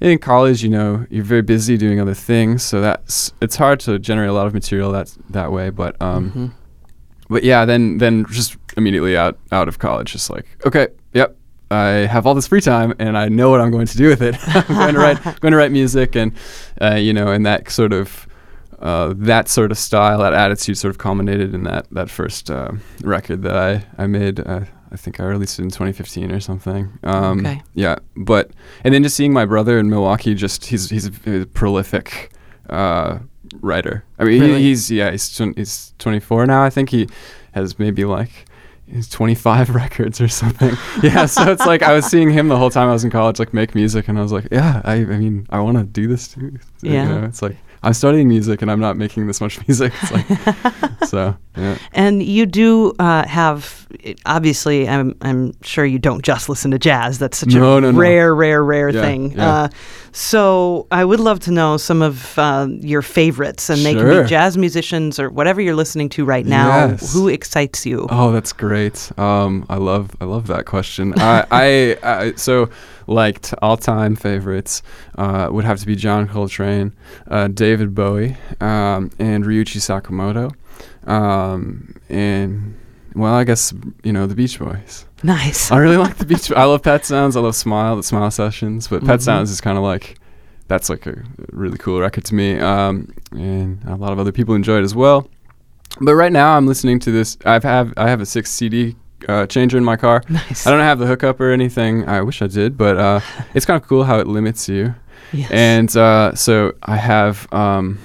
In 0.00 0.18
college, 0.18 0.62
you 0.62 0.70
know, 0.70 1.06
you're 1.10 1.24
very 1.24 1.42
busy 1.42 1.76
doing 1.76 2.00
other 2.00 2.14
things, 2.14 2.62
so 2.62 2.80
that's 2.80 3.34
it's 3.42 3.56
hard 3.56 3.80
to 3.80 3.98
generate 3.98 4.30
a 4.30 4.32
lot 4.32 4.46
of 4.46 4.54
material 4.54 4.90
that 4.92 5.14
that 5.28 5.52
way. 5.52 5.68
But 5.68 6.00
um, 6.00 6.30
mm-hmm. 6.30 6.46
but 7.28 7.44
yeah, 7.44 7.66
then 7.66 7.98
then 7.98 8.24
just 8.30 8.56
immediately 8.78 9.14
out 9.14 9.38
out 9.52 9.68
of 9.68 9.78
college, 9.78 10.12
just 10.12 10.30
like, 10.30 10.46
okay, 10.64 10.88
yep, 11.12 11.36
I 11.70 11.84
have 12.06 12.26
all 12.26 12.34
this 12.34 12.48
free 12.48 12.60
time 12.60 12.94
and 12.98 13.16
I 13.16 13.28
know 13.28 13.50
what 13.50 13.60
I'm 13.60 13.70
going 13.70 13.86
to 13.86 13.96
do 13.96 14.08
with 14.08 14.22
it. 14.22 14.36
I'm 14.48 14.66
going 14.66 14.94
to 14.94 15.00
write 15.00 15.22
going 15.40 15.52
to 15.52 15.58
write 15.58 15.70
music 15.70 16.16
and 16.16 16.32
uh, 16.80 16.94
you 16.94 17.12
know, 17.12 17.28
and 17.28 17.46
that 17.46 17.70
sort 17.70 17.92
of 17.92 18.26
uh, 18.80 19.12
that 19.16 19.48
sort 19.48 19.70
of 19.70 19.78
style, 19.78 20.18
that 20.18 20.32
attitude, 20.32 20.78
sort 20.78 20.90
of 20.90 20.98
culminated 20.98 21.54
in 21.54 21.64
that 21.64 21.86
that 21.90 22.10
first 22.10 22.50
uh, 22.50 22.72
record 23.02 23.42
that 23.42 23.56
I 23.56 23.84
I 23.98 24.06
made. 24.06 24.40
Uh, 24.40 24.64
I 24.92 24.96
think 24.96 25.20
I 25.20 25.24
released 25.24 25.58
it 25.58 25.62
in 25.62 25.68
2015 25.68 26.32
or 26.32 26.40
something. 26.40 26.98
Um, 27.04 27.46
okay. 27.46 27.62
Yeah, 27.74 27.96
but 28.16 28.50
and 28.82 28.92
then 28.92 29.02
just 29.02 29.16
seeing 29.16 29.32
my 29.32 29.44
brother 29.44 29.78
in 29.78 29.88
Milwaukee, 29.88 30.34
just 30.34 30.66
he's 30.66 30.90
he's 30.90 31.06
a, 31.06 31.42
a 31.42 31.46
prolific 31.46 32.32
uh, 32.68 33.18
writer. 33.60 34.04
I 34.18 34.24
mean, 34.24 34.40
really? 34.40 34.58
he, 34.58 34.68
he's 34.70 34.90
yeah 34.90 35.10
he's 35.10 35.30
tw- 35.36 35.56
he's 35.56 35.94
24 35.98 36.46
now. 36.46 36.64
I 36.64 36.70
think 36.70 36.90
he 36.90 37.08
has 37.52 37.78
maybe 37.78 38.04
like 38.04 38.30
he's 38.86 39.08
25 39.08 39.70
records 39.74 40.20
or 40.20 40.28
something. 40.28 40.74
yeah, 41.02 41.26
so 41.26 41.50
it's 41.52 41.66
like 41.66 41.82
I 41.82 41.92
was 41.92 42.06
seeing 42.06 42.30
him 42.30 42.48
the 42.48 42.56
whole 42.56 42.70
time 42.70 42.88
I 42.88 42.92
was 42.92 43.04
in 43.04 43.10
college, 43.10 43.38
like 43.38 43.54
make 43.54 43.74
music, 43.74 44.08
and 44.08 44.18
I 44.18 44.22
was 44.22 44.32
like, 44.32 44.48
yeah, 44.50 44.80
I, 44.84 44.94
I 44.94 45.04
mean, 45.04 45.46
I 45.50 45.60
want 45.60 45.78
to 45.78 45.84
do 45.84 46.08
this 46.08 46.28
too. 46.28 46.58
Yeah, 46.82 47.02
you 47.02 47.08
know, 47.08 47.24
it's 47.24 47.42
like 47.42 47.56
I'm 47.82 47.94
studying 47.94 48.28
music 48.28 48.60
and 48.62 48.70
I'm 48.70 48.80
not 48.80 48.96
making 48.96 49.26
this 49.26 49.40
much 49.40 49.58
music. 49.68 49.92
Like, 50.10 50.26
so, 51.06 51.36
yeah. 51.56 51.78
And 51.92 52.22
you 52.22 52.46
do 52.46 52.92
uh, 52.98 53.26
have, 53.26 53.88
obviously, 54.26 54.88
I'm, 54.88 55.16
I'm 55.22 55.52
sure 55.62 55.84
you 55.84 55.98
don't 55.98 56.22
just 56.22 56.48
listen 56.48 56.70
to 56.72 56.78
jazz. 56.78 57.18
That's 57.18 57.38
such 57.38 57.54
no, 57.54 57.78
a 57.78 57.80
no, 57.80 57.92
rare, 57.92 58.28
no. 58.28 58.34
rare, 58.34 58.64
rare 58.64 58.88
yeah, 58.90 59.00
thing. 59.00 59.32
Yeah. 59.32 59.52
Uh, 59.52 59.68
so 60.12 60.86
I 60.90 61.04
would 61.04 61.20
love 61.20 61.40
to 61.40 61.50
know 61.50 61.76
some 61.76 62.02
of 62.02 62.38
uh, 62.38 62.68
your 62.70 63.02
favorites, 63.02 63.70
and 63.70 63.78
sure. 63.80 63.92
they 63.92 64.00
can 64.00 64.22
be 64.22 64.28
jazz 64.28 64.56
musicians 64.58 65.18
or 65.18 65.30
whatever 65.30 65.60
you're 65.60 65.74
listening 65.74 66.08
to 66.10 66.24
right 66.24 66.46
now. 66.46 66.88
Yes. 66.88 67.12
Who 67.12 67.28
excites 67.28 67.86
you? 67.86 68.06
Oh, 68.10 68.32
that's 68.32 68.52
great. 68.52 69.10
Um, 69.18 69.66
I 69.68 69.76
love, 69.76 70.10
I 70.20 70.24
love 70.24 70.46
that 70.48 70.66
question. 70.66 71.14
I, 71.18 71.46
I, 71.50 71.98
I, 72.02 72.32
so 72.34 72.70
liked 73.06 73.54
all-time 73.60 74.16
favorites 74.16 74.82
uh, 75.16 75.48
would 75.50 75.64
have 75.64 75.78
to 75.80 75.86
be 75.86 75.96
John 75.96 76.28
Coltrane, 76.28 76.92
uh, 77.28 77.48
David 77.48 77.94
Bowie, 77.94 78.36
um, 78.60 79.10
and 79.18 79.44
Ryuichi 79.44 79.78
Sakamoto, 79.78 80.54
um, 81.08 81.94
and 82.08 82.79
well, 83.14 83.34
I 83.34 83.44
guess 83.44 83.72
you 84.02 84.12
know 84.12 84.26
the 84.26 84.34
Beach 84.34 84.58
Boys. 84.58 85.06
Nice. 85.22 85.70
I 85.70 85.78
really 85.78 85.96
like 85.96 86.16
the 86.16 86.24
Beach. 86.24 86.50
I 86.52 86.64
love 86.64 86.82
Pet 86.82 87.04
Sounds. 87.04 87.36
I 87.36 87.40
love 87.40 87.54
Smile, 87.54 87.96
the 87.96 88.02
Smile 88.02 88.30
Sessions, 88.30 88.88
but 88.88 88.98
mm-hmm. 88.98 89.06
Pet 89.06 89.22
Sounds 89.22 89.50
is 89.50 89.60
kind 89.60 89.76
of 89.76 89.84
like 89.84 90.18
that's 90.68 90.88
like 90.88 91.06
a 91.06 91.22
really 91.52 91.78
cool 91.78 92.00
record 92.00 92.24
to 92.26 92.34
me, 92.34 92.58
um, 92.58 93.12
and 93.32 93.82
a 93.86 93.96
lot 93.96 94.12
of 94.12 94.18
other 94.18 94.32
people 94.32 94.54
enjoy 94.54 94.78
it 94.78 94.84
as 94.84 94.94
well. 94.94 95.28
But 96.00 96.14
right 96.14 96.32
now, 96.32 96.56
I'm 96.56 96.66
listening 96.66 97.00
to 97.00 97.10
this. 97.10 97.36
I've 97.44 97.64
have 97.64 97.92
I 97.96 98.08
have 98.08 98.20
a 98.20 98.26
six 98.26 98.50
CD 98.50 98.96
uh, 99.28 99.46
changer 99.46 99.76
in 99.76 99.84
my 99.84 99.96
car. 99.96 100.22
Nice. 100.28 100.66
I 100.66 100.70
don't 100.70 100.80
have 100.80 100.98
the 100.98 101.06
hookup 101.06 101.40
or 101.40 101.50
anything. 101.50 102.08
I 102.08 102.22
wish 102.22 102.42
I 102.42 102.46
did, 102.46 102.76
but 102.76 102.96
uh, 102.96 103.20
it's 103.54 103.66
kind 103.66 103.80
of 103.80 103.88
cool 103.88 104.04
how 104.04 104.18
it 104.18 104.26
limits 104.26 104.68
you. 104.68 104.94
Yes. 105.32 105.50
And 105.50 105.96
uh, 105.96 106.34
so 106.34 106.74
I 106.82 106.96
have 106.96 107.52
um, 107.52 107.98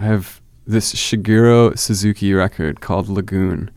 I 0.00 0.04
have 0.04 0.40
this 0.66 0.94
Shigeru 0.94 1.78
Suzuki 1.78 2.34
record 2.34 2.80
called 2.80 3.08
Lagoon, 3.08 3.70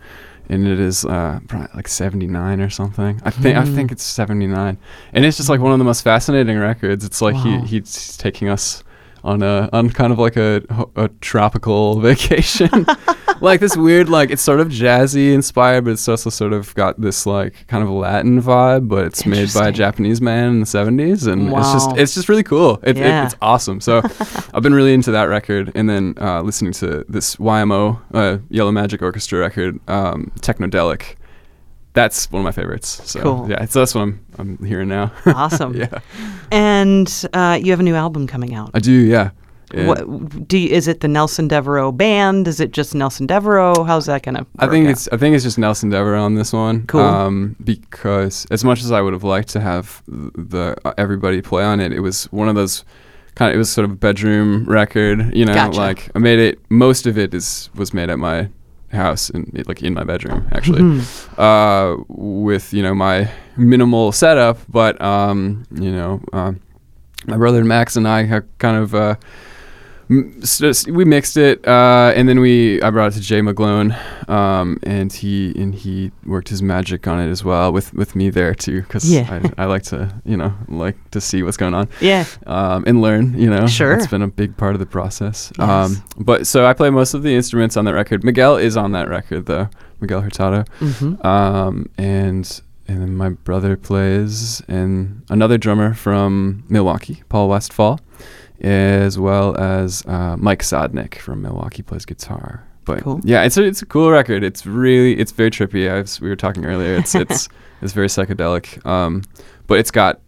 and 0.52 0.68
it 0.68 0.80
is 0.82 1.06
uh, 1.06 1.40
like 1.74 1.88
79 1.88 2.60
or 2.60 2.70
something. 2.70 3.22
I 3.24 3.30
think 3.30 3.58
mm. 3.58 3.62
I 3.62 3.66
think 3.66 3.92
it's 3.92 4.04
79, 4.04 4.78
and 5.14 5.26
it's 5.26 5.38
just 5.38 5.48
like 5.48 5.62
one 5.62 5.72
of 5.72 5.80
the 5.80 5.86
most 5.86 6.02
fascinating 6.02 6.60
records. 6.60 7.06
It's 7.06 7.22
like 7.22 7.36
wow. 7.36 7.62
he 7.62 7.80
he's 7.80 8.18
taking 8.18 8.50
us 8.50 8.84
on 9.24 9.42
a 9.44 9.70
on 9.72 9.90
kind 9.90 10.12
of 10.12 10.20
like 10.20 10.36
a 10.36 10.62
a 10.98 11.08
tropical 11.22 12.00
vacation. 12.02 12.86
like 13.42 13.60
this 13.60 13.76
weird 13.76 14.08
like 14.10 14.30
it's 14.30 14.42
sort 14.42 14.60
of 14.60 14.70
jazzy 14.70 15.34
inspired, 15.34 15.86
but 15.86 15.92
it's 15.92 16.08
also 16.08 16.30
sort 16.30 16.54
of 16.54 16.74
got 16.76 17.00
this 17.02 17.26
like 17.26 17.68
kind 17.68 17.84
of 17.84 17.90
Latin 17.90 18.42
vibe, 18.42 18.88
but 18.88 19.06
it's 19.06 19.26
made 19.26 19.54
by 19.54 19.70
a 19.70 19.72
Japanese 19.72 20.22
man 20.22 20.50
in 20.50 20.60
the 20.62 20.66
70s 20.66 21.32
and 21.32 21.52
wow. 21.52 21.60
it's 21.60 21.74
just 21.74 21.98
it's 21.98 22.14
just 22.14 22.30
really 22.30 22.44
cool. 22.44 22.80
It, 22.84 22.98
yeah. 22.98 23.24
it, 23.24 23.26
it's 23.26 23.36
awesome. 23.42 23.82
So 23.82 24.02
I've 24.54 24.64
been 24.64 24.74
really 24.74 24.94
into 24.94 25.12
that 25.12 25.24
record 25.24 25.72
and 25.76 25.90
then 25.90 26.16
uh, 26.20 26.42
listening 26.42 26.74
to 26.74 27.04
this 27.10 27.36
YMO 27.38 28.00
uh, 28.14 28.38
Yellow 28.50 28.72
Magic 28.72 29.02
Orchestra 29.02 29.40
record, 29.40 29.80
um, 29.90 30.32
Technodelic 30.40 31.16
that's 31.94 32.32
one 32.32 32.40
of 32.42 32.46
my 32.46 32.52
favorites. 32.52 33.02
So 33.10 33.22
cool. 33.22 33.50
yeah, 33.50 33.66
so 33.66 33.80
that's 33.80 33.94
what 33.94 34.02
I'm 34.02 34.26
I'm 34.38 34.64
hearing 34.64 34.88
now. 34.88 35.12
awesome. 35.26 35.76
yeah. 35.76 36.00
And 36.52 37.26
uh, 37.34 37.60
you 37.62 37.72
have 37.72 37.80
a 37.80 37.84
new 37.84 37.96
album 37.96 38.28
coming 38.28 38.54
out. 38.54 38.72
I 38.74 38.80
do. 38.80 38.92
Yeah. 38.92 39.32
Yeah. 39.74 39.88
What 39.88 40.48
do 40.48 40.58
you, 40.58 40.70
is 40.70 40.88
it 40.88 41.00
the 41.02 41.08
Nelson 41.08 41.48
Devereaux 41.48 41.92
band? 41.92 42.48
Is 42.48 42.60
it 42.60 42.72
just 42.72 42.94
Nelson 42.96 43.28
Devereaux? 43.28 43.84
How's 43.84 44.06
that 44.06 44.24
gonna? 44.24 44.46
I 44.60 44.68
think 44.68 44.88
out? 44.88 44.92
it's 44.92 45.08
I 45.10 45.18
think 45.18 45.36
it's 45.36 45.44
just 45.44 45.58
Nelson 45.58 45.90
Devereaux 45.90 46.24
on 46.24 46.36
this 46.36 46.54
one. 46.54 46.86
Cool. 46.88 47.02
Um, 47.02 47.56
because 47.64 48.46
as 48.52 48.64
much 48.64 48.82
as 48.82 48.92
I 48.92 49.02
would 49.02 49.14
have 49.14 49.24
liked 49.24 49.50
to 49.50 49.60
have 49.60 50.02
the 50.08 50.76
uh, 50.86 50.94
everybody 50.98 51.42
play 51.42 51.64
on 51.64 51.80
it, 51.80 51.92
it 51.92 52.00
was 52.02 52.26
one 52.26 52.50
of 52.50 52.56
those 52.56 52.84
kind 53.36 53.50
of 53.50 53.56
it 53.56 53.58
was 53.58 53.72
sort 53.72 53.86
of 53.86 53.92
a 53.92 53.96
bedroom 53.96 54.66
record. 54.66 55.36
You 55.36 55.46
know, 55.46 55.54
gotcha. 55.54 55.78
like 55.80 56.10
I 56.16 56.20
made 56.20 56.40
it. 56.40 56.60
Most 56.70 57.08
of 57.08 57.18
it 57.18 57.34
is 57.34 57.70
was 57.76 57.94
made 57.94 58.10
at 58.10 58.20
my 58.20 58.50
house 58.92 59.30
and 59.30 59.64
like 59.68 59.82
in 59.82 59.94
my 59.94 60.04
bedroom 60.04 60.46
actually 60.52 60.82
Mm-hmm. 60.82 61.42
uh, 61.42 61.96
with 62.10 62.74
you 62.74 62.84
know 62.84 62.94
my 62.94 63.32
minimal 63.56 64.12
setup 64.12 64.58
but 64.68 65.02
um, 65.02 65.66
you 65.72 65.92
know 65.92 66.22
uh, 66.34 66.52
my 67.26 67.38
brother 67.38 67.64
Max 67.64 67.96
and 67.96 68.08
I 68.08 68.24
have 68.24 68.44
kind 68.58 68.78
of 68.78 68.94
we 70.12 71.06
mixed 71.06 71.38
it 71.38 71.66
uh, 71.68 72.12
and 72.16 72.28
then 72.28 72.40
we 72.42 72.82
I 72.82 72.90
brought 72.90 73.12
it 73.14 73.16
to 73.16 73.22
Jay 73.22 73.40
McGlone 73.40 73.96
um, 74.30 74.78
and 74.84 75.12
he 75.12 75.54
and 75.56 75.74
he 75.74 76.12
worked 76.26 76.50
his 76.50 76.62
magic 76.62 77.08
on 77.08 77.20
it 77.20 77.30
as 77.30 77.44
well 77.46 77.72
with 77.72 77.94
with 77.94 78.16
me 78.16 78.30
there 78.30 78.54
too 78.54 78.82
because 78.82 79.10
Yeah. 79.12 79.42
I, 79.58 79.64
I 79.64 79.66
like 79.66 79.84
to 79.84 80.14
you 80.26 80.36
know 80.38 80.54
like 80.68 80.98
to 81.12 81.22
see 81.22 81.44
what's 81.44 81.58
going 81.58 81.74
on 81.74 81.88
yeah. 82.02 82.26
um, 82.46 82.84
and 82.86 83.02
learn. 83.02 83.38
You 83.40 83.50
know, 83.50 83.68
Sure. 83.68 83.94
it's 83.94 84.08
been 84.08 84.22
a 84.22 84.28
big 84.28 84.58
part 84.58 84.74
of 84.76 84.80
the 84.80 84.86
process. 84.86 85.52
Yes. 85.58 85.70
Um, 85.70 86.04
but 86.18 86.46
so 86.46 86.66
I 86.66 86.74
play 86.74 86.90
most 86.90 87.14
of 87.14 87.24
the 87.24 87.34
instruments 87.34 87.78
on 87.78 87.86
that 87.86 87.94
record. 87.94 88.24
Miguel 88.24 88.58
is 88.58 88.76
on 88.76 88.92
that 88.92 89.08
record 89.08 89.46
though, 89.46 89.70
Miguel 90.02 90.22
Hurtado, 90.22 90.66
Mm-hmm. 90.80 91.26
um, 91.26 91.90
and 91.98 92.62
and 92.88 93.02
then 93.02 93.16
my 93.16 93.30
brother 93.30 93.78
plays, 93.78 94.62
and 94.68 95.22
another 95.30 95.58
drummer 95.58 95.94
from 95.94 96.64
Milwaukee, 96.68 97.24
Paul 97.30 97.48
Westfall, 97.48 98.02
as 98.62 99.18
well 99.20 99.58
as 99.58 100.06
uh, 100.06 100.36
Mike 100.38 100.62
Sodnick 100.62 101.16
from 101.20 101.42
Milwaukee 101.42 101.82
plays 101.84 102.06
guitar. 102.06 102.64
But 102.86 103.04
Cool. 103.04 103.20
yeah, 103.24 103.44
it's 103.44 103.58
a 103.58 103.64
it's 103.64 103.82
a 103.82 103.86
cool 103.86 104.10
record. 104.12 104.44
It's 104.44 104.66
really 104.66 105.18
it's 105.20 105.32
very 105.32 105.52
trippy. 105.52 105.90
I 105.92 106.02
was, 106.02 106.20
we 106.20 106.30
were 106.30 106.36
talking 106.36 106.66
earlier. 106.66 106.96
It's 106.96 107.14
it's 107.16 107.48
it's 107.82 107.94
very 107.94 108.08
psychedelic. 108.08 108.84
Um, 108.86 109.24
but 109.68 109.78
it's 109.80 109.92
got 109.92 110.20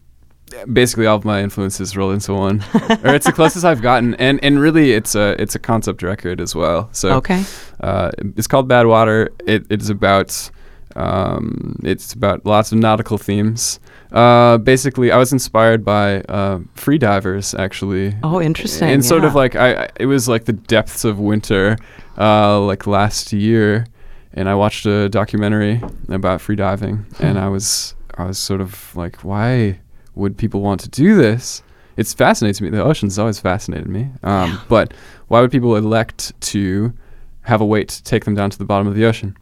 basically 0.72 1.08
all 1.08 1.17
of 1.17 1.26
my 1.26 1.41
influences 1.41 1.98
rolled 1.98 2.13
into 2.13 2.34
one, 2.34 2.63
or 3.04 3.15
it's 3.15 3.26
the 3.26 3.32
closest 3.34 3.65
I've 3.65 3.82
gotten. 3.82 4.13
And 4.15 4.39
and 4.43 4.60
really, 4.60 4.91
it's 4.93 5.15
a 5.15 5.36
it's 5.41 5.56
a 5.56 5.60
concept 5.60 6.04
record 6.04 6.39
as 6.39 6.54
well. 6.56 6.89
So 6.91 7.13
Okay. 7.15 7.43
uh, 7.82 8.12
it's 8.38 8.48
called 8.48 8.67
Bad 8.67 8.86
Water. 8.86 9.32
It, 9.48 9.65
it 9.72 9.82
is 9.82 9.89
about 9.89 10.50
Um, 10.96 11.80
it's 11.84 12.13
about 12.13 12.46
lots 12.46 12.72
of 12.72 12.78
nautical 12.78 13.17
themes. 13.17 13.80
Uh, 14.13 14.58
basically, 14.60 15.12
I 15.12 15.17
was 15.17 15.34
inspired 15.34 15.84
by 15.84 16.21
uh, 16.21 16.60
free 16.76 16.97
divers, 16.99 17.56
actually. 17.56 18.15
Oh, 18.23 18.39
interesting. 18.39 18.89
And 18.89 19.04
sort 19.04 19.23
of 19.23 19.34
like 19.36 19.56
I, 19.56 19.86
I- 19.86 19.89
it 19.99 20.06
was 20.06 20.28
like 20.30 20.45
the 20.45 20.54
depths 20.54 21.04
of 21.04 21.19
winter, 21.19 21.78
uh, 22.17 22.60
like 22.62 22.86
last 22.86 23.34
year, 23.34 23.88
and 24.34 24.47
I 24.47 24.56
watched 24.56 24.86
a 24.86 25.10
documentary 25.10 25.82
about 26.10 26.41
free 26.41 26.56
diving, 26.56 27.06
and 27.19 27.39
I 27.39 27.49
was 27.49 27.95
I 28.15 28.26
was 28.26 28.38
sort 28.38 28.62
of 28.62 28.95
like, 28.95 29.17
why 29.23 29.80
would 30.15 30.38
people 30.38 30.62
want 30.62 30.82
to 30.82 30.89
do 30.89 31.15
this? 31.15 31.63
It's 31.97 32.13
fascinates 32.13 32.62
me. 32.62 32.69
The 32.69 32.84
ocean's 32.84 33.17
always 33.19 33.39
fascinated 33.39 33.88
me. 33.88 34.10
Um, 34.23 34.60
But 34.69 34.93
why 35.28 35.41
would 35.41 35.52
people 35.52 35.76
elect 35.76 36.39
to 36.52 36.93
have 37.41 37.62
a 37.62 37.65
weight 37.65 37.89
to 37.89 38.04
take 38.04 38.26
them 38.26 38.36
down 38.36 38.49
to 38.52 38.58
the 38.58 38.65
bottom 38.65 38.88
of 38.88 38.95
the 38.95 39.06
ocean? 39.06 39.36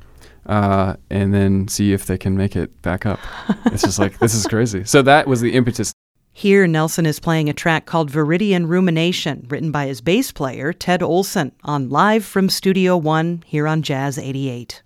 Uh, 0.46 0.96
and 1.10 1.34
then 1.34 1.68
see 1.68 1.94
if 1.94 2.06
they 2.06 2.18
can 2.18 2.36
make 2.36 2.56
it 2.56 2.82
back 2.82 3.06
up. 3.06 3.20
it's 3.66 3.84
just 3.84 4.00
like 4.00 4.18
this 4.20 4.34
is 4.34 4.46
crazy. 4.48 4.84
So 4.84 5.02
that 5.04 5.28
was 5.28 5.42
the 5.42 5.54
impetus 5.54 5.94
Here, 6.34 6.66
Nelson 6.66 7.06
is 7.06 7.20
playing 7.20 7.50
a 7.50 7.54
track 7.54 7.86
called 7.86 8.12
Viridian 8.12 8.68
Rumination, 8.68 9.46
written 9.50 9.72
by 9.72 9.86
his 9.88 10.02
bass 10.02 10.32
player, 10.32 10.74
Ted 10.74 11.04
Olson, 11.04 11.52
on 11.64 11.90
Live 11.90 12.26
from 12.26 12.50
Studio 12.50 12.98
One 12.98 13.44
here 13.46 13.68
on 13.68 13.82
Jazz 13.82 14.18
88. 14.18 14.82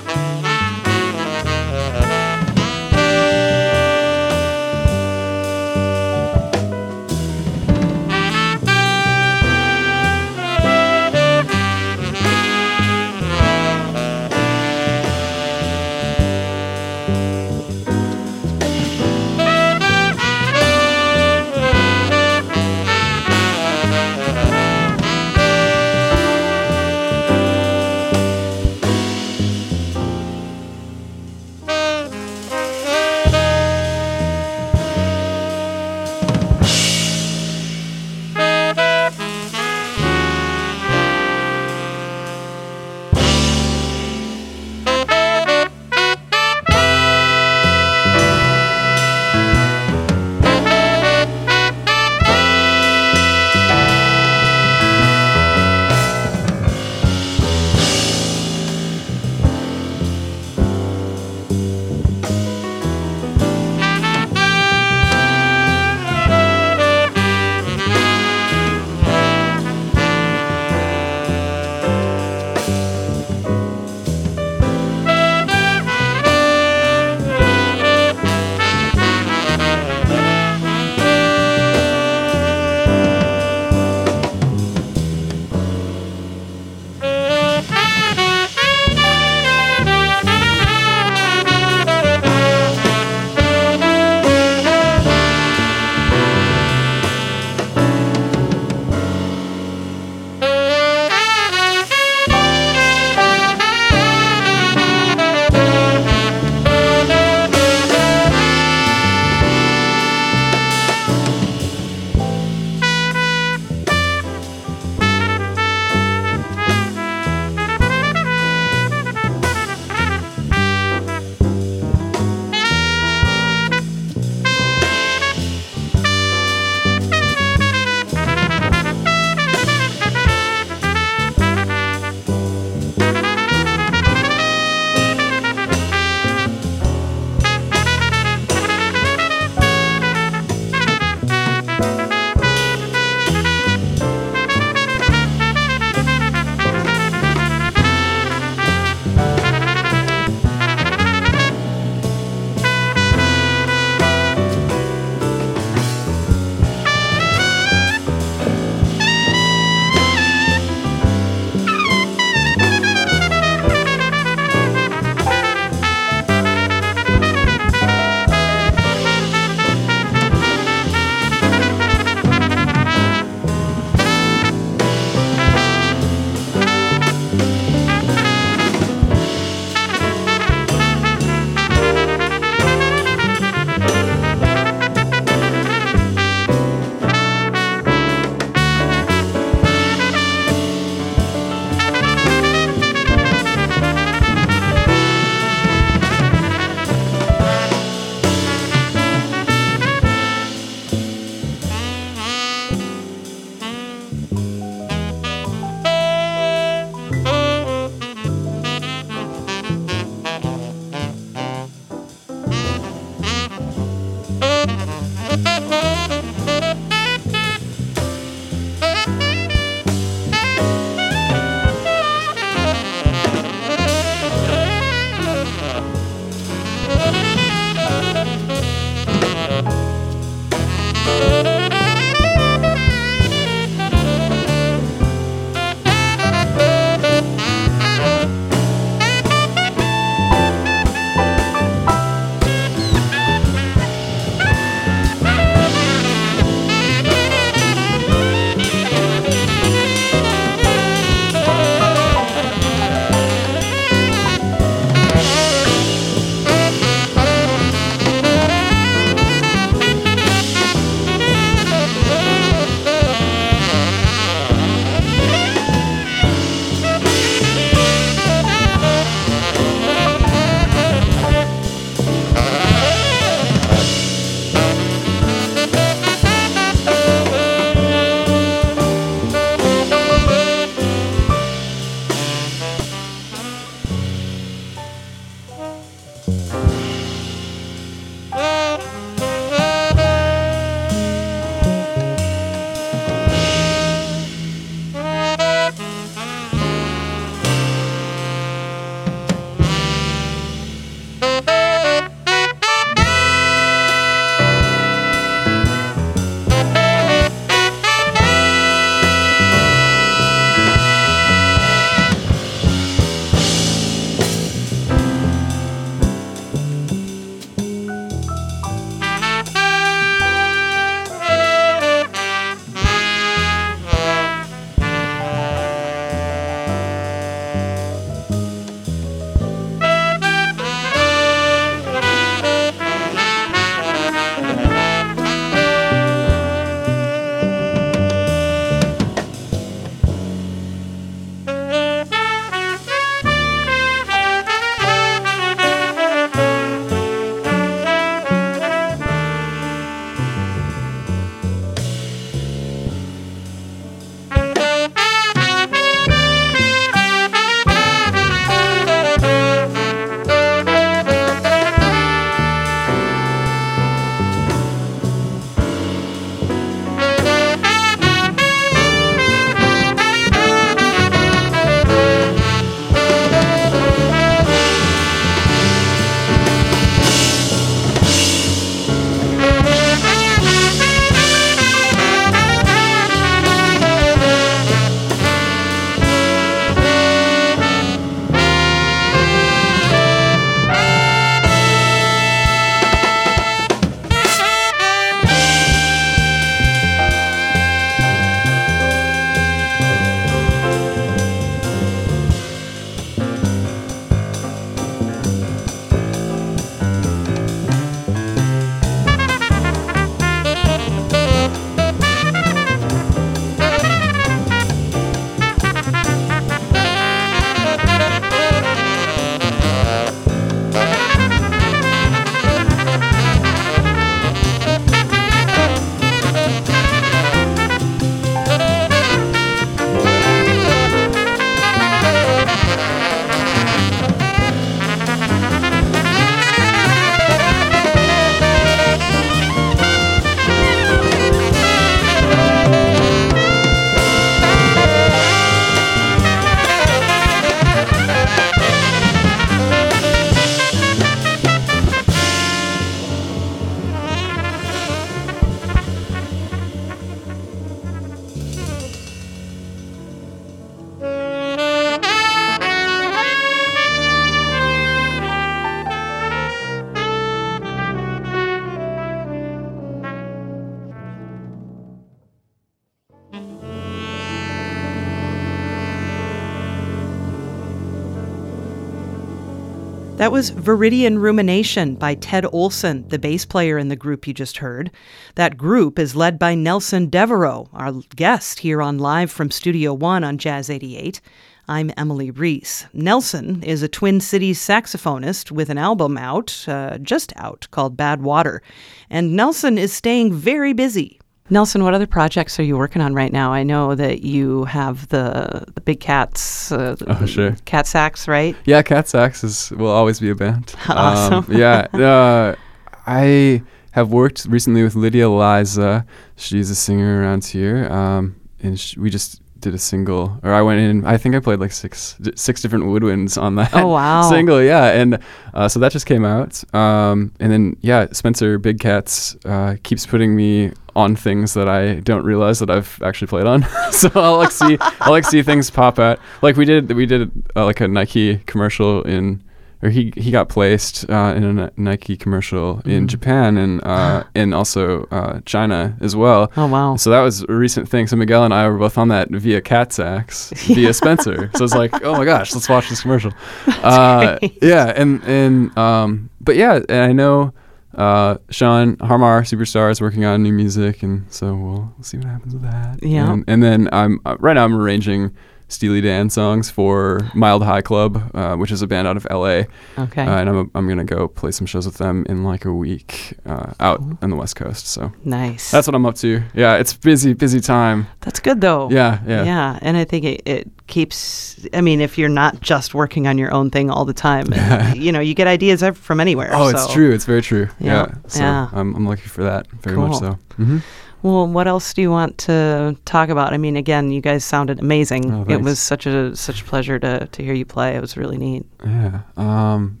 That 480.30 480.34
was 480.34 480.52
Viridian 480.52 481.18
Rumination 481.18 481.96
by 481.96 482.14
Ted 482.14 482.46
Olson, 482.52 483.08
the 483.08 483.18
bass 483.18 483.44
player 483.44 483.78
in 483.78 483.88
the 483.88 483.96
group 483.96 484.28
you 484.28 484.32
just 484.32 484.58
heard. 484.58 484.92
That 485.34 485.58
group 485.58 485.98
is 485.98 486.14
led 486.14 486.38
by 486.38 486.54
Nelson 486.54 487.08
Devereaux, 487.10 487.68
our 487.72 487.94
guest 488.14 488.60
here 488.60 488.80
on 488.80 488.96
Live 488.96 489.32
from 489.32 489.50
Studio 489.50 489.92
One 489.92 490.22
on 490.22 490.38
Jazz 490.38 490.70
88. 490.70 491.20
I'm 491.66 491.90
Emily 491.96 492.30
Reese. 492.30 492.86
Nelson 492.92 493.60
is 493.64 493.82
a 493.82 493.88
Twin 493.88 494.20
Cities 494.20 494.60
saxophonist 494.60 495.50
with 495.50 495.68
an 495.68 495.78
album 495.78 496.16
out, 496.16 496.64
uh, 496.68 496.98
just 496.98 497.32
out, 497.34 497.66
called 497.72 497.96
Bad 497.96 498.22
Water. 498.22 498.62
And 499.10 499.34
Nelson 499.34 499.78
is 499.78 499.92
staying 499.92 500.32
very 500.32 500.72
busy. 500.72 501.18
Nelson, 501.50 501.82
what 501.82 501.94
other 501.94 502.06
projects 502.06 502.58
are 502.60 502.62
you 502.62 502.76
working 502.76 503.02
on 503.02 503.14
right 503.14 503.32
now? 503.32 503.52
I 503.52 503.62
know 503.62 503.94
that 503.94 504.22
you 504.22 504.64
have 504.64 505.08
the 505.08 505.64
the 505.74 505.80
big 505.80 506.00
cats, 506.00 506.70
uh, 506.72 506.96
oh 507.06 507.26
sure, 507.26 507.56
cat 507.64 507.86
Sax, 507.86 508.28
right? 508.28 508.56
Yeah, 508.64 508.82
cat 508.82 509.08
Sax 509.08 509.42
is 509.42 509.70
will 509.72 509.90
always 509.90 510.20
be 510.20 510.30
a 510.30 510.34
band. 510.34 510.74
Awesome. 510.88 511.44
Um, 511.44 511.46
yeah, 511.48 511.86
uh, 511.92 512.54
I 513.06 513.62
have 513.92 514.10
worked 514.12 514.46
recently 514.48 514.82
with 514.82 514.94
Lydia 514.94 515.28
Liza. 515.28 516.04
She's 516.36 516.70
a 516.70 516.74
singer 516.74 517.22
around 517.22 517.44
here, 517.44 517.90
um, 517.90 518.36
and 518.62 518.78
sh- 518.78 518.96
we 518.96 519.10
just 519.10 519.40
did 519.60 519.74
a 519.74 519.78
single, 519.78 520.38
or 520.42 520.52
I 520.52 520.62
went 520.62 520.80
in. 520.80 521.04
I 521.04 521.16
think 521.16 521.34
I 521.34 521.40
played 521.40 521.60
like 521.60 521.72
six 521.72 522.16
six 522.34 522.62
different 522.62 522.84
woodwinds 522.86 523.40
on 523.40 523.56
that. 523.56 523.70
Oh 523.74 523.88
wow! 523.88 524.22
single, 524.30 524.62
yeah, 524.62 524.86
and 524.92 525.18
uh, 525.54 525.68
so 525.68 525.80
that 525.80 525.92
just 525.92 526.06
came 526.06 526.24
out. 526.24 526.62
Um, 526.74 527.32
and 527.40 527.52
then 527.52 527.76
yeah, 527.80 528.06
Spencer 528.12 528.58
Big 528.58 528.78
Cats 528.80 529.36
uh, 529.44 529.76
keeps 529.82 530.06
putting 530.06 530.34
me 530.34 530.72
on 530.96 531.16
things 531.16 531.54
that 531.54 531.68
I 531.68 532.00
don't 532.00 532.24
realize 532.24 532.58
that 532.58 532.70
I've 532.70 533.00
actually 533.02 533.28
played 533.28 533.46
on. 533.46 533.66
so 533.92 534.10
I'll 534.14 534.36
like 534.36 534.50
see 534.50 534.76
I'll 535.00 535.12
like 535.12 535.24
see 535.24 535.42
things 535.42 535.70
pop 535.70 535.98
out. 535.98 536.18
Like 536.42 536.56
we 536.56 536.64
did 536.64 536.92
we 536.92 537.06
did 537.06 537.30
uh, 537.56 537.64
like 537.64 537.80
a 537.80 537.88
Nike 537.88 538.38
commercial 538.46 539.02
in 539.02 539.42
or 539.82 539.88
he 539.88 540.12
he 540.16 540.30
got 540.30 540.48
placed 540.48 541.08
uh, 541.08 541.34
in 541.36 541.58
a 541.58 541.72
Nike 541.76 542.16
commercial 542.16 542.76
mm. 542.76 542.86
in 542.86 543.08
Japan 543.08 543.56
and 543.56 543.82
uh, 543.84 544.24
and 544.34 544.54
also 544.54 545.04
uh, 545.10 545.40
China 545.46 545.96
as 546.00 546.14
well. 546.14 546.52
Oh 546.56 546.66
wow! 546.66 546.96
So 546.96 547.10
that 547.10 547.20
was 547.20 547.42
a 547.42 547.52
recent 547.52 547.88
thing. 547.88 548.06
So 548.06 548.16
Miguel 548.16 548.44
and 548.44 548.52
I 548.52 548.68
were 548.68 548.78
both 548.78 548.98
on 548.98 549.08
that 549.08 549.30
via 549.30 549.60
Cat 549.60 549.92
Sax 549.92 550.52
via 550.66 550.92
Spencer. 550.92 551.50
so 551.56 551.64
it's 551.64 551.74
like, 551.74 552.04
oh 552.04 552.16
my 552.16 552.24
gosh, 552.24 552.54
let's 552.54 552.68
watch 552.68 552.88
this 552.88 553.02
commercial. 553.02 553.32
Uh, 553.82 554.38
yeah, 554.60 554.92
and 554.94 555.22
and 555.24 555.76
um, 555.78 556.28
but 556.40 556.54
yeah, 556.56 556.80
and 556.88 557.02
I 557.02 557.12
know 557.12 557.52
uh, 558.00 558.38
Sean 558.50 558.96
Harmar 558.98 559.42
Superstar 559.42 559.90
is 559.90 560.00
working 560.00 560.24
on 560.24 560.42
new 560.42 560.52
music, 560.52 561.02
and 561.02 561.30
so 561.32 561.54
we'll, 561.54 561.92
we'll 561.96 562.02
see 562.02 562.16
what 562.16 562.26
happens 562.26 562.54
with 562.54 562.62
that. 562.62 562.98
Yeah, 563.02 563.30
and, 563.32 563.44
and 563.46 563.62
then 563.62 563.88
I'm 563.92 564.20
uh, 564.24 564.36
right 564.40 564.54
now 564.54 564.64
I'm 564.64 564.74
arranging 564.74 565.36
Steely 565.70 566.00
Dan 566.00 566.30
songs 566.30 566.68
for 566.68 567.30
Mild 567.34 567.62
High 567.62 567.80
Club, 567.80 568.30
uh, 568.34 568.56
which 568.56 568.70
is 568.72 568.82
a 568.82 568.86
band 568.86 569.06
out 569.06 569.16
of 569.16 569.26
LA. 569.30 569.64
Okay. 569.98 570.22
Uh, 570.22 570.38
and 570.38 570.48
I'm, 570.48 570.70
I'm 570.74 570.86
going 570.86 570.98
to 570.98 571.04
go 571.04 571.28
play 571.28 571.52
some 571.52 571.66
shows 571.66 571.86
with 571.86 571.98
them 571.98 572.26
in 572.28 572.44
like 572.44 572.64
a 572.64 572.72
week 572.72 573.34
uh, 573.46 573.72
out 573.78 574.00
cool. 574.00 574.18
on 574.22 574.30
the 574.30 574.36
West 574.36 574.56
Coast. 574.56 574.86
So 574.86 575.12
nice. 575.24 575.70
That's 575.70 575.86
what 575.86 575.94
I'm 575.94 576.04
up 576.06 576.16
to. 576.16 576.42
Yeah, 576.54 576.76
it's 576.76 576.92
busy, 576.92 577.34
busy 577.34 577.60
time. 577.60 578.08
That's 578.20 578.40
good 578.40 578.60
though. 578.60 578.90
Yeah, 578.90 579.20
yeah. 579.26 579.44
Yeah. 579.44 579.78
And 579.80 579.96
I 579.96 580.04
think 580.04 580.24
it, 580.24 580.42
it 580.44 580.70
keeps, 580.88 581.64
I 581.72 581.80
mean, 581.80 582.00
if 582.00 582.18
you're 582.18 582.28
not 582.28 582.60
just 582.60 582.94
working 582.94 583.26
on 583.26 583.38
your 583.38 583.52
own 583.52 583.70
thing 583.70 583.90
all 583.90 584.04
the 584.04 584.12
time, 584.12 584.46
you 584.96 585.12
know, 585.12 585.20
you 585.20 585.34
get 585.34 585.46
ideas 585.46 585.84
from 585.94 586.20
anywhere. 586.20 586.50
Oh, 586.52 586.70
so. 586.70 586.76
it's 586.76 586.92
true. 586.92 587.12
It's 587.12 587.24
very 587.24 587.42
true. 587.42 587.68
Yeah. 587.78 588.06
yeah. 588.08 588.14
So 588.26 588.40
yeah. 588.40 588.68
I'm, 588.72 588.94
I'm 588.96 589.06
lucky 589.06 589.28
for 589.28 589.44
that 589.44 589.70
very 589.70 589.96
cool. 589.96 590.08
much 590.08 590.18
so. 590.18 590.38
Mm-hmm. 590.58 590.78
Well, 591.22 591.46
what 591.46 591.66
else 591.68 591.92
do 591.92 592.00
you 592.00 592.10
want 592.10 592.38
to 592.38 592.96
talk 593.04 593.28
about? 593.28 593.52
I 593.52 593.58
mean, 593.58 593.76
again, 593.76 594.10
you 594.10 594.20
guys 594.20 594.44
sounded 594.44 594.80
amazing. 594.80 595.32
Oh, 595.32 595.44
it 595.48 595.60
was 595.60 595.78
such 595.78 596.06
a 596.06 596.34
such 596.34 596.62
a 596.62 596.64
pleasure 596.64 596.98
to 596.98 597.26
to 597.26 597.42
hear 597.42 597.54
you 597.54 597.66
play. 597.66 597.96
It 597.96 598.00
was 598.00 598.16
really 598.16 598.38
neat. 598.38 598.64
Yeah. 598.84 599.20
Um, 599.36 600.00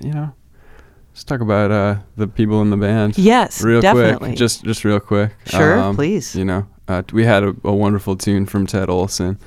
you 0.00 0.12
know, 0.12 0.32
let's 1.10 1.24
talk 1.24 1.40
about 1.40 1.70
uh, 1.70 1.96
the 2.16 2.26
people 2.26 2.62
in 2.62 2.70
the 2.70 2.76
band. 2.76 3.18
Yes, 3.18 3.62
real 3.62 3.80
definitely. 3.80 4.28
quick. 4.28 4.38
Just 4.38 4.64
just 4.64 4.84
real 4.84 5.00
quick. 5.00 5.32
Sure, 5.46 5.78
um, 5.78 5.96
please. 5.96 6.34
You 6.34 6.46
know, 6.46 6.66
uh, 6.88 7.02
we 7.12 7.24
had 7.24 7.42
a, 7.42 7.54
a, 7.64 7.74
wonderful 7.74 8.16
tune 8.16 8.46
from 8.46 8.66
Ted 8.66 8.88
Olson, 8.88 9.38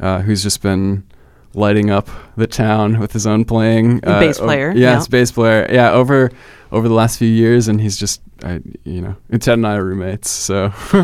uh, 0.00 0.20
who's 0.20 0.42
just 0.42 0.62
been 0.62 1.04
lighting 1.52 1.90
up 1.90 2.08
the 2.36 2.46
town 2.46 2.98
with 2.98 3.12
his 3.12 3.26
own 3.26 3.44
playing. 3.44 4.00
Uh, 4.04 4.20
bass 4.20 4.38
player. 4.38 4.70
O- 4.70 4.74
yeah, 4.74 5.04
bass 5.10 5.32
player. 5.32 5.66
Yeah, 5.70 5.92
over 5.92 6.30
over 6.72 6.88
the 6.88 6.94
last 6.94 7.18
few 7.18 7.28
years, 7.28 7.68
and 7.68 7.80
he's 7.80 7.96
just, 7.96 8.20
I, 8.42 8.60
you 8.84 9.00
know, 9.00 9.16
Ted 9.38 9.54
and 9.54 9.66
I 9.66 9.76
are 9.76 9.84
roommates, 9.84 10.30
so 10.30 10.72
we, 10.92 10.98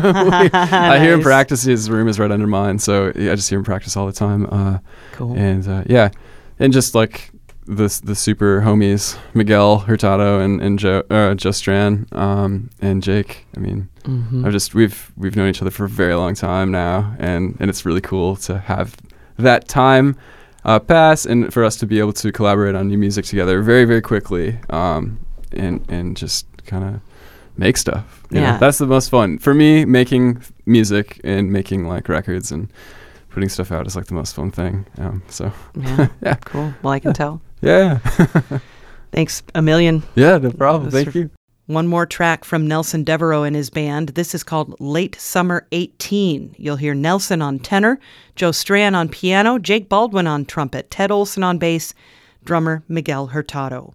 I 0.53 0.99
hear 0.99 1.13
him 1.13 1.21
practice. 1.21 1.63
His 1.63 1.89
room 1.89 2.07
is 2.07 2.19
right 2.19 2.31
under 2.31 2.47
mine, 2.47 2.79
so 2.79 3.11
yeah, 3.15 3.31
I 3.31 3.35
just 3.35 3.49
hear 3.49 3.59
him 3.59 3.65
practice 3.65 3.95
all 3.95 4.05
the 4.05 4.13
time. 4.13 4.47
Uh, 4.51 4.79
cool. 5.13 5.35
And 5.37 5.67
uh, 5.67 5.83
yeah, 5.87 6.09
and 6.59 6.73
just 6.73 6.95
like 6.95 7.31
the 7.65 8.01
the 8.03 8.15
super 8.15 8.61
homies, 8.61 9.17
Miguel 9.33 9.79
Hurtado 9.79 10.39
and 10.39 10.61
and 10.61 10.79
Joe 10.79 11.03
uh, 11.09 11.33
Joe 11.35 11.51
Strand 11.51 12.07
um, 12.13 12.69
and 12.81 13.01
Jake. 13.01 13.45
I 13.55 13.59
mean, 13.59 13.89
mm-hmm. 14.03 14.45
I've 14.45 14.51
just 14.51 14.75
we've 14.75 15.11
we've 15.15 15.35
known 15.35 15.49
each 15.49 15.61
other 15.61 15.71
for 15.71 15.85
a 15.85 15.89
very 15.89 16.15
long 16.15 16.35
time 16.35 16.71
now, 16.71 17.15
and 17.19 17.55
and 17.59 17.69
it's 17.69 17.85
really 17.85 18.01
cool 18.01 18.35
to 18.37 18.59
have 18.59 18.95
that 19.37 19.67
time 19.67 20.17
uh, 20.65 20.79
pass 20.79 21.25
and 21.25 21.53
for 21.53 21.63
us 21.63 21.75
to 21.77 21.85
be 21.85 21.99
able 21.99 22.13
to 22.13 22.31
collaborate 22.31 22.75
on 22.75 22.87
new 22.87 22.97
music 22.97 23.25
together 23.25 23.61
very 23.61 23.85
very 23.85 24.01
quickly. 24.01 24.59
Um, 24.69 25.19
and 25.55 25.83
and 25.89 26.17
just 26.17 26.45
kind 26.65 26.83
of 26.83 27.01
make 27.57 27.77
stuff. 27.77 28.23
You 28.31 28.41
yeah, 28.41 28.53
know? 28.53 28.57
that's 28.59 28.77
the 28.77 28.87
most 28.87 29.09
fun 29.09 29.37
for 29.37 29.53
me. 29.53 29.85
Making 29.85 30.41
music 30.65 31.19
and 31.23 31.51
making 31.51 31.87
like 31.87 32.09
records 32.09 32.51
and 32.51 32.71
putting 33.29 33.49
stuff 33.49 33.71
out 33.71 33.87
is 33.87 33.95
like 33.95 34.05
the 34.05 34.13
most 34.13 34.35
fun 34.35 34.51
thing. 34.51 34.85
Um, 34.97 35.23
so 35.27 35.51
yeah, 35.75 36.07
yeah, 36.21 36.35
cool. 36.45 36.73
Well, 36.81 36.93
I 36.93 36.99
can 36.99 37.13
tell. 37.13 37.41
Yeah. 37.63 37.99
Thanks 39.13 39.41
a 39.55 39.61
million. 39.61 40.03
Yeah, 40.15 40.37
no 40.37 40.51
problem. 40.51 40.91
Thank 40.91 41.15
you. 41.15 41.29
One 41.67 41.87
more 41.87 42.05
track 42.05 42.43
from 42.43 42.67
Nelson 42.67 43.05
Devereaux 43.05 43.43
and 43.43 43.55
his 43.55 43.69
band. 43.69 44.09
This 44.09 44.35
is 44.35 44.43
called 44.43 44.75
Late 44.81 45.15
Summer 45.15 45.65
18. 45.71 46.55
You'll 46.57 46.75
hear 46.75 46.93
Nelson 46.93 47.41
on 47.41 47.59
tenor, 47.59 48.01
Joe 48.35 48.51
Strand 48.51 48.97
on 48.97 49.07
piano, 49.07 49.59
Jake 49.59 49.87
Baldwin 49.87 50.27
on 50.27 50.43
trumpet, 50.43 50.91
Ted 50.91 51.09
Olson 51.09 51.41
on 51.41 51.57
bass, 51.57 51.93
drummer 52.43 52.83
Miguel 52.89 53.27
Hurtado. 53.27 53.93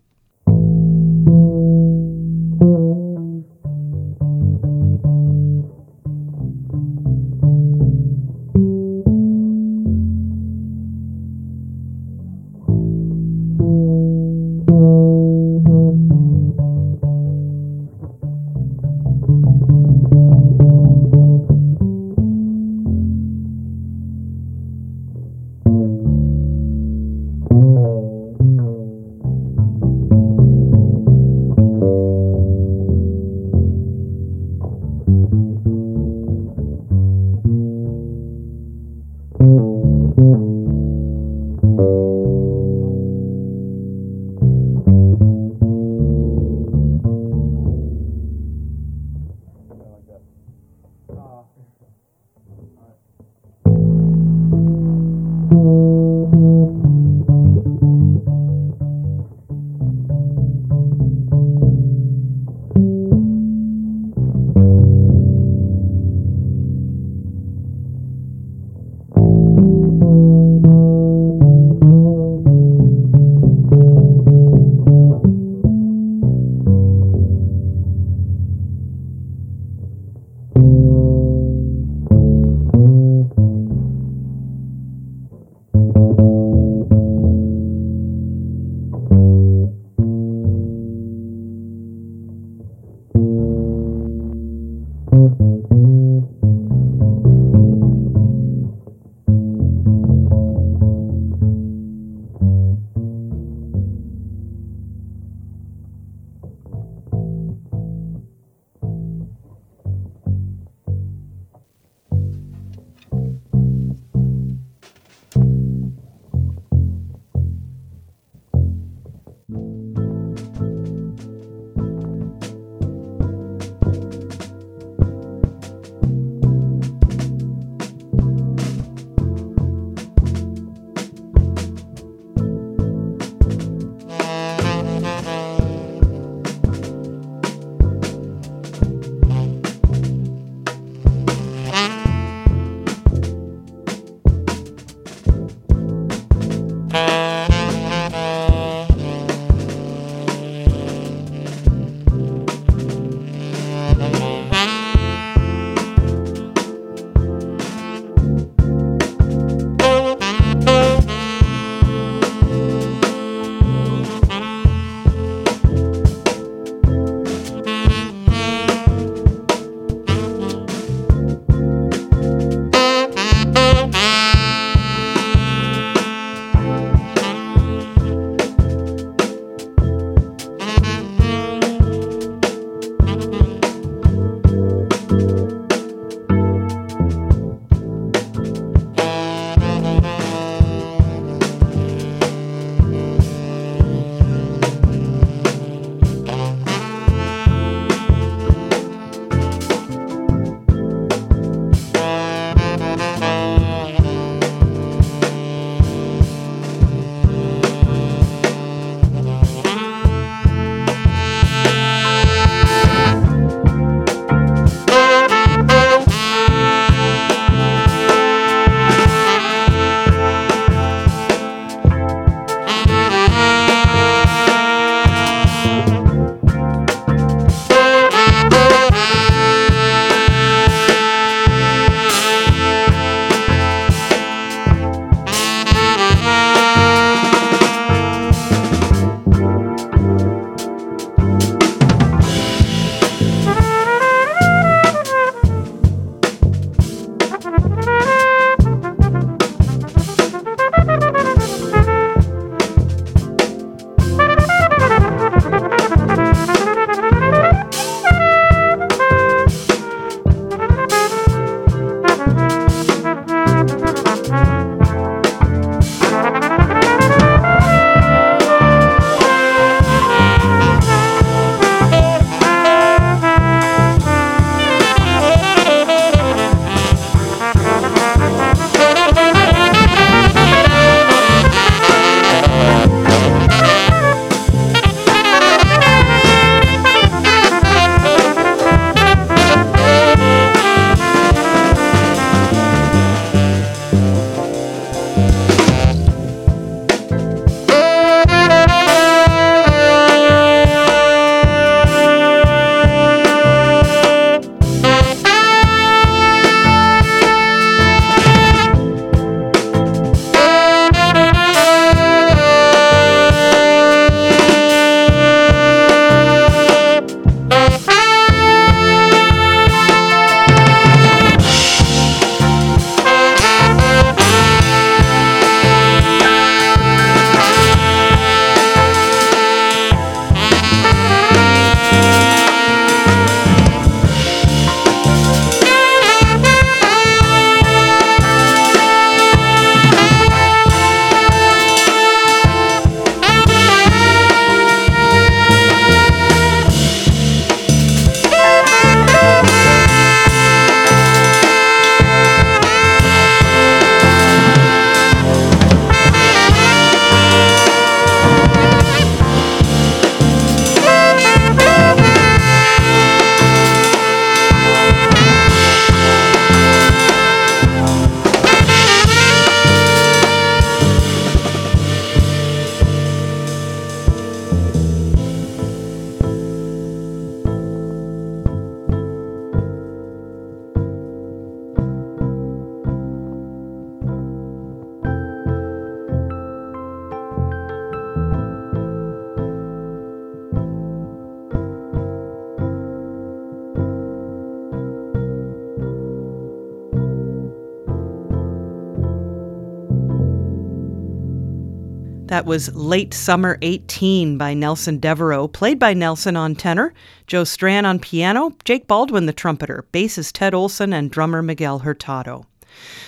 Was 402.49 402.75
Late 402.75 403.13
Summer 403.13 403.59
18 403.61 404.39
by 404.39 404.55
Nelson 404.55 404.99
Devereaux, 404.99 405.49
played 405.49 405.79
by 405.79 405.93
Nelson 405.93 406.35
on 406.35 406.55
tenor, 406.55 406.95
Joe 407.27 407.45
Strand 407.45 407.87
on 407.87 407.99
piano, 407.99 408.57
Jake 408.65 408.87
Baldwin 408.87 409.27
the 409.27 409.35
trumpeter, 409.35 409.85
bassist 409.93 410.33
Ted 410.33 410.55
Olson, 410.55 410.95
and 410.95 411.11
drummer 411.11 411.43
Miguel 411.43 411.81
Hurtado. 411.81 412.47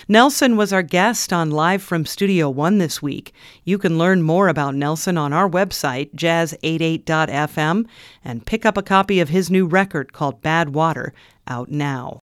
Nelson 0.08 0.58
was 0.58 0.74
our 0.74 0.82
guest 0.82 1.32
on 1.32 1.50
Live 1.50 1.82
from 1.82 2.04
Studio 2.04 2.50
One 2.50 2.76
this 2.76 3.00
week. 3.00 3.32
You 3.64 3.78
can 3.78 3.96
learn 3.96 4.20
more 4.20 4.48
about 4.48 4.74
Nelson 4.74 5.16
on 5.16 5.32
our 5.32 5.48
website, 5.48 6.14
jazz88.fm, 6.14 7.86
and 8.22 8.44
pick 8.44 8.66
up 8.66 8.76
a 8.76 8.82
copy 8.82 9.20
of 9.20 9.30
his 9.30 9.50
new 9.50 9.64
record 9.64 10.12
called 10.12 10.42
Bad 10.42 10.74
Water, 10.74 11.14
out 11.48 11.70
now. 11.70 12.19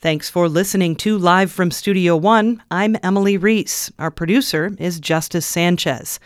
Thanks 0.00 0.30
for 0.30 0.48
listening 0.48 0.94
to 0.98 1.18
Live 1.18 1.50
from 1.50 1.72
Studio 1.72 2.16
One. 2.16 2.62
I'm 2.70 2.96
Emily 3.02 3.36
Reese. 3.36 3.90
Our 3.98 4.12
producer 4.12 4.70
is 4.78 5.00
Justice 5.00 5.44
Sanchez. 5.44 6.20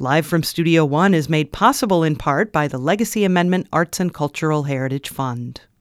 Live 0.00 0.26
from 0.26 0.42
Studio 0.42 0.84
One 0.84 1.14
is 1.14 1.28
made 1.28 1.52
possible 1.52 2.02
in 2.02 2.16
part 2.16 2.50
by 2.52 2.66
the 2.66 2.78
Legacy 2.78 3.22
Amendment 3.22 3.68
Arts 3.72 4.00
and 4.00 4.12
Cultural 4.12 4.64
Heritage 4.64 5.08
Fund. 5.08 5.60